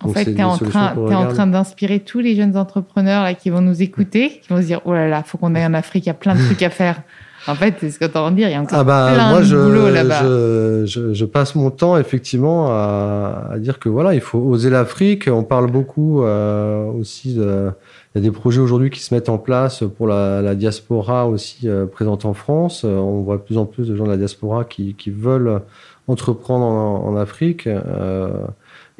En 0.02 0.08
Donc, 0.08 0.16
fait, 0.16 0.24
tu 0.24 0.40
es, 0.40 0.42
en 0.42 0.56
train, 0.56 1.46
d'inspirer 1.46 2.00
tous 2.00 2.18
les 2.18 2.34
jeunes 2.34 2.56
entrepreneurs 2.56 3.22
là, 3.22 3.34
qui 3.34 3.48
vont 3.48 3.60
nous 3.60 3.80
écouter, 3.80 4.40
qui 4.42 4.48
vont 4.48 4.60
se 4.60 4.66
dire 4.66 4.80
Oh 4.84 4.92
là 4.92 5.06
là, 5.06 5.22
faut 5.22 5.38
qu'on 5.38 5.54
aille 5.54 5.66
en 5.66 5.74
Afrique, 5.74 6.06
il 6.06 6.08
y 6.08 6.10
a 6.10 6.14
plein 6.14 6.34
de 6.34 6.40
trucs 6.40 6.62
à 6.62 6.70
faire. 6.70 7.00
En 7.46 7.54
fait, 7.54 7.76
c'est 7.80 7.90
ce 7.90 7.98
que 7.98 8.04
tu 8.04 8.18
en 8.18 8.30
dire, 8.30 8.48
il 8.48 8.52
y 8.52 8.54
a 8.54 8.60
encore 8.60 8.78
Ah 8.80 8.84
bah 8.84 9.10
plein 9.14 9.30
moi 9.30 9.38
de 9.40 9.44
je, 9.44 9.56
boulot 9.56 9.88
là-bas. 9.90 10.22
je, 10.22 10.82
je, 10.86 11.14
je 11.14 11.24
passe 11.24 11.54
mon 11.54 11.70
temps 11.70 11.96
effectivement 11.96 12.68
à, 12.70 13.48
à 13.52 13.58
dire 13.58 13.78
que 13.78 13.88
voilà 13.88 14.14
il 14.14 14.20
faut 14.20 14.38
oser 14.38 14.70
l'Afrique. 14.70 15.28
On 15.32 15.44
parle 15.44 15.70
beaucoup 15.70 16.22
euh, 16.22 16.84
aussi 16.86 17.34
de, 17.34 17.70
il 18.14 18.18
y 18.18 18.26
a 18.26 18.30
des 18.30 18.32
projets 18.32 18.60
aujourd'hui 18.60 18.90
qui 18.90 19.00
se 19.00 19.14
mettent 19.14 19.28
en 19.28 19.38
place 19.38 19.84
pour 19.96 20.06
la, 20.08 20.42
la 20.42 20.54
diaspora 20.54 21.26
aussi 21.28 21.68
euh, 21.68 21.86
présente 21.86 22.24
en 22.24 22.34
France. 22.34 22.82
Euh, 22.84 22.96
On 22.96 23.22
voit 23.22 23.36
de 23.36 23.42
plus 23.42 23.56
en 23.58 23.66
plus 23.66 23.88
de 23.88 23.94
gens 23.96 24.04
de 24.04 24.10
la 24.10 24.16
diaspora 24.16 24.64
qui, 24.64 24.94
qui 24.94 25.10
veulent 25.10 25.60
entreprendre 26.08 26.64
en, 26.64 27.06
en 27.06 27.16
Afrique. 27.16 27.66
Euh, 27.66 28.30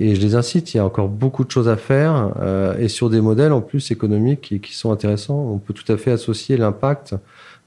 et 0.00 0.14
je 0.14 0.20
les 0.20 0.36
incite, 0.36 0.74
il 0.74 0.76
y 0.76 0.80
a 0.80 0.84
encore 0.84 1.08
beaucoup 1.08 1.44
de 1.44 1.50
choses 1.50 1.68
à 1.68 1.76
faire 1.76 2.30
euh, 2.40 2.76
et 2.78 2.86
sur 2.88 3.10
des 3.10 3.20
modèles 3.20 3.52
en 3.52 3.60
plus 3.60 3.90
économiques 3.90 4.42
qui, 4.42 4.60
qui 4.60 4.76
sont 4.76 4.92
intéressants. 4.92 5.50
On 5.52 5.58
peut 5.58 5.74
tout 5.74 5.90
à 5.92 5.96
fait 5.96 6.12
associer 6.12 6.56
l'impact 6.56 7.14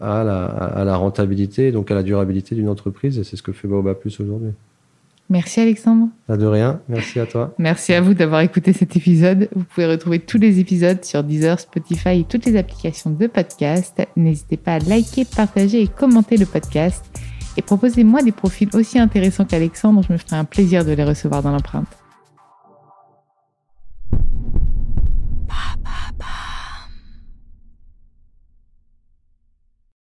à 0.01 0.23
la, 0.23 0.45
à 0.45 0.83
la 0.83 0.95
rentabilité, 0.95 1.71
donc 1.71 1.91
à 1.91 1.95
la 1.95 2.03
durabilité 2.03 2.55
d'une 2.55 2.69
entreprise, 2.69 3.17
et 3.17 3.23
c'est 3.23 3.35
ce 3.35 3.43
que 3.43 3.51
fait 3.51 3.67
Baobab 3.67 3.97
Plus 3.97 4.19
aujourd'hui. 4.19 4.51
Merci 5.29 5.61
Alexandre. 5.61 6.09
Pas 6.27 6.35
de 6.35 6.45
rien, 6.45 6.81
merci 6.89 7.17
à 7.17 7.25
toi. 7.25 7.53
Merci 7.57 7.93
à 7.93 8.01
vous 8.01 8.13
d'avoir 8.13 8.41
écouté 8.41 8.73
cet 8.73 8.97
épisode. 8.97 9.47
Vous 9.55 9.63
pouvez 9.63 9.87
retrouver 9.87 10.19
tous 10.19 10.37
les 10.37 10.59
épisodes 10.59 11.05
sur 11.05 11.23
Deezer, 11.23 11.57
Spotify 11.57 12.19
et 12.19 12.25
toutes 12.25 12.45
les 12.45 12.57
applications 12.57 13.11
de 13.11 13.27
podcast. 13.27 14.01
N'hésitez 14.17 14.57
pas 14.57 14.73
à 14.73 14.79
liker, 14.79 15.23
partager 15.23 15.81
et 15.81 15.87
commenter 15.87 16.35
le 16.35 16.45
podcast. 16.45 17.05
Et 17.55 17.61
proposez-moi 17.61 18.23
des 18.23 18.33
profils 18.33 18.69
aussi 18.73 18.99
intéressants 18.99 19.45
qu'Alexandre, 19.45 20.03
je 20.05 20.11
me 20.11 20.17
ferai 20.17 20.35
un 20.35 20.45
plaisir 20.45 20.83
de 20.83 20.91
les 20.91 21.03
recevoir 21.03 21.41
dans 21.41 21.51
l'empreinte. 21.51 22.00